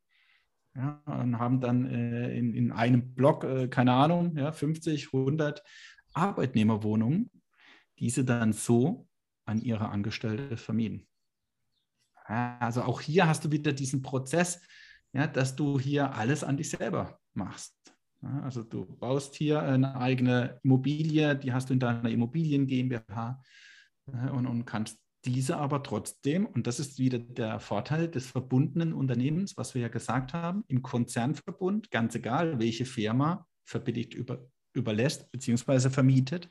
ja, 0.75 1.01
und 1.05 1.37
haben 1.37 1.61
dann 1.61 1.85
äh, 1.85 2.35
in, 2.35 2.55
in 2.55 2.71
einem 2.71 3.13
Block, 3.13 3.43
äh, 3.43 3.67
keine 3.67 3.93
Ahnung, 3.93 4.35
ja, 4.37 4.51
50, 4.51 5.13
100 5.13 5.63
Arbeitnehmerwohnungen, 6.13 7.29
diese 7.99 8.25
dann 8.25 8.53
so 8.53 9.07
an 9.45 9.61
ihre 9.61 9.89
Angestellte 9.89 10.57
vermieten. 10.57 11.07
Also 12.25 12.83
auch 12.83 13.01
hier 13.01 13.27
hast 13.27 13.45
du 13.45 13.51
wieder 13.51 13.73
diesen 13.73 14.01
Prozess, 14.01 14.61
ja, 15.13 15.27
dass 15.27 15.55
du 15.55 15.79
hier 15.79 16.13
alles 16.13 16.43
an 16.43 16.57
dich 16.57 16.69
selber 16.69 17.19
machst. 17.33 17.75
Ja, 18.21 18.41
also 18.41 18.63
du 18.63 18.85
baust 18.85 19.35
hier 19.35 19.61
eine 19.61 19.95
eigene 19.95 20.59
Immobilie, 20.63 21.35
die 21.35 21.53
hast 21.53 21.69
du 21.69 21.73
in 21.73 21.79
deiner 21.79 22.09
Immobilien 22.09 22.67
GmbH 22.67 23.41
ja, 24.11 24.29
und, 24.31 24.45
und 24.45 24.65
kannst 24.65 24.99
diese 25.25 25.57
aber 25.57 25.83
trotzdem, 25.83 26.45
und 26.47 26.65
das 26.65 26.79
ist 26.79 26.97
wieder 26.97 27.19
der 27.19 27.59
Vorteil 27.59 28.07
des 28.07 28.27
verbundenen 28.27 28.93
Unternehmens, 28.93 29.55
was 29.55 29.75
wir 29.75 29.81
ja 29.81 29.87
gesagt 29.87 30.33
haben, 30.33 30.63
im 30.67 30.81
Konzernverbund, 30.81 31.91
ganz 31.91 32.15
egal, 32.15 32.59
welche 32.59 32.85
Firma 32.85 33.47
verbilligt 33.65 34.13
über, 34.13 34.47
überlässt 34.73 35.31
bzw. 35.31 35.89
vermietet, 35.89 36.49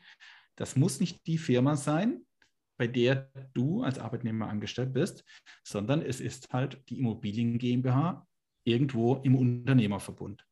das 0.57 0.77
muss 0.77 1.01
nicht 1.01 1.27
die 1.27 1.39
Firma 1.39 1.77
sein, 1.77 2.25
bei 2.79 2.87
der 2.87 3.31
du 3.55 3.83
als 3.83 3.99
Arbeitnehmer 3.99 4.49
angestellt 4.49 4.93
bist, 4.93 5.25
sondern 5.65 6.01
es 6.01 6.21
ist 6.21 6.53
halt 6.53 6.83
die 6.89 6.99
Immobilien 6.99 7.59
GmbH 7.59 8.27
irgendwo 8.65 9.17
im 9.17 9.35
Unternehmerverbund. 9.35 10.47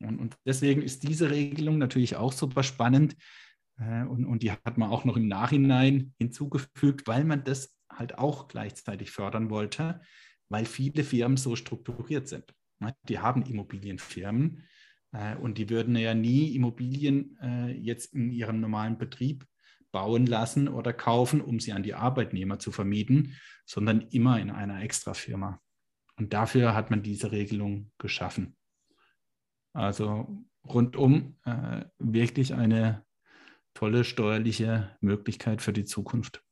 Und, 0.00 0.18
und 0.18 0.36
deswegen 0.44 0.82
ist 0.82 1.02
diese 1.02 1.30
Regelung 1.30 1.78
natürlich 1.78 2.16
auch 2.16 2.32
super 2.32 2.62
spannend. 2.62 3.16
Äh, 3.78 4.04
und, 4.04 4.24
und 4.26 4.42
die 4.42 4.52
hat 4.52 4.78
man 4.78 4.90
auch 4.90 5.04
noch 5.04 5.16
im 5.16 5.28
Nachhinein 5.28 6.14
hinzugefügt, 6.18 7.06
weil 7.06 7.24
man 7.24 7.44
das 7.44 7.76
halt 7.90 8.18
auch 8.18 8.48
gleichzeitig 8.48 9.10
fördern 9.10 9.50
wollte, 9.50 10.00
weil 10.48 10.64
viele 10.64 11.04
Firmen 11.04 11.36
so 11.36 11.56
strukturiert 11.56 12.28
sind. 12.28 12.54
Die 13.08 13.18
haben 13.18 13.42
Immobilienfirmen 13.42 14.64
äh, 15.12 15.36
und 15.36 15.58
die 15.58 15.70
würden 15.70 15.94
ja 15.96 16.14
nie 16.14 16.54
Immobilien 16.54 17.38
äh, 17.40 17.72
jetzt 17.72 18.14
in 18.14 18.30
ihrem 18.30 18.60
normalen 18.60 18.98
Betrieb 18.98 19.46
bauen 19.92 20.26
lassen 20.26 20.68
oder 20.68 20.92
kaufen, 20.92 21.40
um 21.40 21.60
sie 21.60 21.72
an 21.72 21.82
die 21.82 21.94
Arbeitnehmer 21.94 22.58
zu 22.58 22.72
vermieten, 22.72 23.36
sondern 23.66 24.00
immer 24.10 24.40
in 24.40 24.50
einer 24.50 24.82
Extrafirma. 24.82 25.60
Und 26.16 26.32
dafür 26.32 26.74
hat 26.74 26.90
man 26.90 27.02
diese 27.02 27.32
Regelung 27.32 27.90
geschaffen. 27.98 28.56
Also 29.72 30.44
rundum 30.64 31.36
äh, 31.44 31.84
wirklich 31.98 32.54
eine 32.54 33.04
tolle 33.74 34.04
steuerliche 34.04 34.96
Möglichkeit 35.00 35.62
für 35.62 35.72
die 35.72 35.84
Zukunft. 35.84 36.44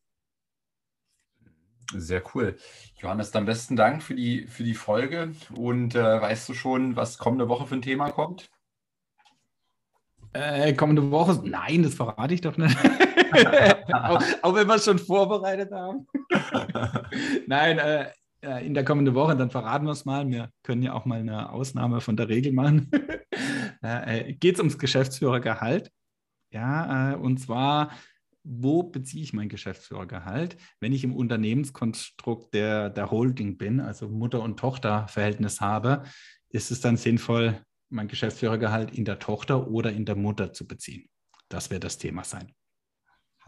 Sehr 1.93 2.23
cool. 2.35 2.57
Johannes, 2.97 3.31
dann 3.33 3.47
besten 3.47 3.77
Dank 3.77 4.03
für 4.03 4.15
die, 4.15 4.47
für 4.47 4.63
die 4.63 4.75
Folge. 4.75 5.33
Und 5.55 5.95
äh, 5.95 6.21
weißt 6.21 6.49
du 6.49 6.55
schon, 6.55 6.97
was 6.97 7.19
kommende 7.19 7.49
Woche 7.49 7.67
für 7.67 7.75
ein 7.75 7.83
Thema 7.83 8.11
kommt? 8.11 8.51
Äh, 10.33 10.73
kommende 10.75 11.11
Woche? 11.11 11.43
Nein, 11.45 11.83
das 11.83 11.95
verrate 11.95 12.33
ich 12.33 12.41
doch 12.41 12.57
nicht. 12.57 12.77
auch, 13.93 14.23
auch, 14.43 14.55
wenn 14.55 14.67
wir 14.67 14.75
es 14.75 14.85
schon 14.85 14.99
vorbereitet 14.99 15.73
haben. 15.73 16.07
Nein, 17.47 17.79
äh, 17.79 18.11
äh, 18.43 18.67
in 18.67 18.75
der 18.75 18.85
kommenden 18.85 19.15
Woche, 19.15 19.37
dann 19.37 19.51
verraten 19.51 19.87
wir 19.87 19.93
es 19.93 20.05
mal. 20.05 20.29
Wir 20.29 20.51
können 20.63 20.83
ja 20.83 20.95
auch 20.95 21.05
mal 21.05 21.21
eine 21.21 21.51
Ausnahme 21.53 22.01
von 22.01 22.17
der 22.17 22.29
Regel 22.29 22.53
machen. 22.53 22.91
äh, 23.83 24.33
Geht 24.35 24.55
es 24.55 24.61
ums 24.61 24.79
Geschäftsführergehalt. 24.79 25.91
Ja, 26.53 27.13
äh, 27.13 27.17
und 27.17 27.39
zwar, 27.39 27.91
wo 28.43 28.83
beziehe 28.83 29.23
ich 29.23 29.33
mein 29.33 29.49
Geschäftsführergehalt? 29.49 30.57
Wenn 30.81 30.93
ich 30.93 31.05
im 31.05 31.15
Unternehmenskonstrukt 31.15 32.55
der, 32.55 32.91
der 32.91 33.11
Holding 33.11 33.57
bin, 33.57 33.81
also 33.81 34.09
Mutter- 34.09 34.43
und 34.43 34.59
Tochterverhältnis 34.59 35.61
habe, 35.61 36.05
ist 36.49 36.71
es 36.71 36.81
dann 36.81 36.97
sinnvoll, 36.97 37.61
mein 37.89 38.09
Geschäftsführergehalt 38.09 38.97
in 38.97 39.05
der 39.05 39.19
Tochter 39.19 39.69
oder 39.69 39.93
in 39.93 40.05
der 40.05 40.17
Mutter 40.17 40.53
zu 40.53 40.67
beziehen? 40.67 41.09
Das 41.49 41.71
wird 41.71 41.85
das 41.85 41.99
Thema 41.99 42.25
sein. 42.25 42.53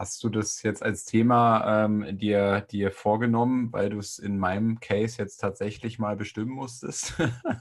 Hast 0.03 0.21
du 0.21 0.27
das 0.27 0.61
jetzt 0.63 0.83
als 0.83 1.05
Thema 1.05 1.85
ähm, 1.85 2.17
dir, 2.17 2.59
dir 2.69 2.91
vorgenommen, 2.91 3.71
weil 3.71 3.89
du 3.89 3.99
es 3.99 4.19
in 4.19 4.37
meinem 4.37 4.81
Case 4.81 5.17
jetzt 5.17 5.37
tatsächlich 5.37 5.97
mal 5.97 6.17
bestimmen 6.17 6.51
musstest? 6.51 7.13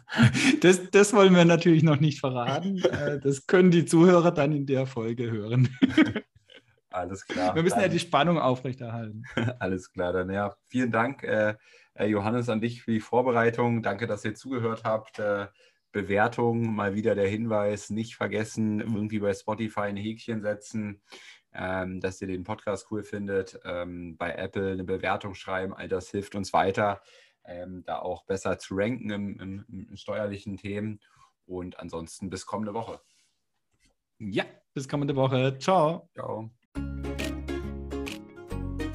das, 0.60 0.90
das 0.90 1.12
wollen 1.12 1.36
wir 1.36 1.44
natürlich 1.44 1.84
noch 1.84 2.00
nicht 2.00 2.18
verraten. 2.18 2.82
Äh, 2.92 3.20
das 3.20 3.46
können 3.46 3.70
die 3.70 3.84
Zuhörer 3.84 4.32
dann 4.32 4.50
in 4.52 4.66
der 4.66 4.86
Folge 4.86 5.30
hören. 5.30 5.68
Alles 6.90 7.24
klar. 7.26 7.54
Wir 7.54 7.62
müssen 7.62 7.76
dann, 7.76 7.84
ja 7.84 7.88
die 7.88 8.00
Spannung 8.00 8.38
aufrechterhalten. 8.38 9.22
Alles 9.60 9.92
klar, 9.92 10.12
dann 10.12 10.28
ja. 10.28 10.56
Vielen 10.66 10.90
Dank, 10.90 11.22
äh, 11.22 11.54
äh, 11.94 12.06
Johannes, 12.06 12.48
an 12.48 12.60
dich 12.60 12.82
für 12.82 12.90
die 12.90 13.00
Vorbereitung. 13.00 13.84
Danke, 13.84 14.08
dass 14.08 14.24
ihr 14.24 14.34
zugehört 14.34 14.82
habt. 14.82 15.20
Äh, 15.20 15.46
Bewertung, 15.92 16.74
mal 16.74 16.96
wieder 16.96 17.14
der 17.14 17.28
Hinweis, 17.28 17.90
nicht 17.90 18.16
vergessen, 18.16 18.80
irgendwie 18.80 19.20
bei 19.20 19.32
Spotify 19.32 19.82
ein 19.82 19.96
Häkchen 19.96 20.42
setzen 20.42 21.02
ähm, 21.54 22.00
dass 22.00 22.20
ihr 22.20 22.28
den 22.28 22.44
Podcast 22.44 22.86
cool 22.90 23.02
findet, 23.02 23.60
ähm, 23.64 24.16
bei 24.16 24.32
Apple 24.34 24.72
eine 24.72 24.84
Bewertung 24.84 25.34
schreiben, 25.34 25.74
all 25.74 25.88
das 25.88 26.10
hilft 26.10 26.34
uns 26.34 26.52
weiter, 26.52 27.02
ähm, 27.44 27.82
da 27.84 27.98
auch 27.98 28.24
besser 28.24 28.58
zu 28.58 28.74
ranken 28.74 29.10
im, 29.10 29.38
im, 29.38 29.64
im 29.68 29.96
steuerlichen 29.96 30.56
Themen. 30.56 31.00
Und 31.44 31.78
ansonsten 31.80 32.30
bis 32.30 32.46
kommende 32.46 32.72
Woche. 32.72 33.00
Ja, 34.18 34.44
bis 34.74 34.88
kommende 34.88 35.16
Woche. 35.16 35.58
Ciao. 35.58 36.08
Ciao. 36.14 36.50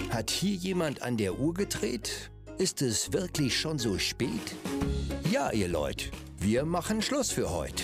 Hat 0.09 0.31
hier 0.31 0.55
jemand 0.55 1.01
an 1.01 1.17
der 1.17 1.37
Uhr 1.37 1.53
gedreht? 1.53 2.31
Ist 2.57 2.81
es 2.81 3.13
wirklich 3.13 3.59
schon 3.59 3.77
so 3.77 3.99
spät? 3.99 4.55
Ja, 5.29 5.51
ihr 5.51 5.67
Leute, 5.67 6.09
wir 6.37 6.65
machen 6.65 7.01
Schluss 7.01 7.31
für 7.31 7.51
heute. 7.51 7.83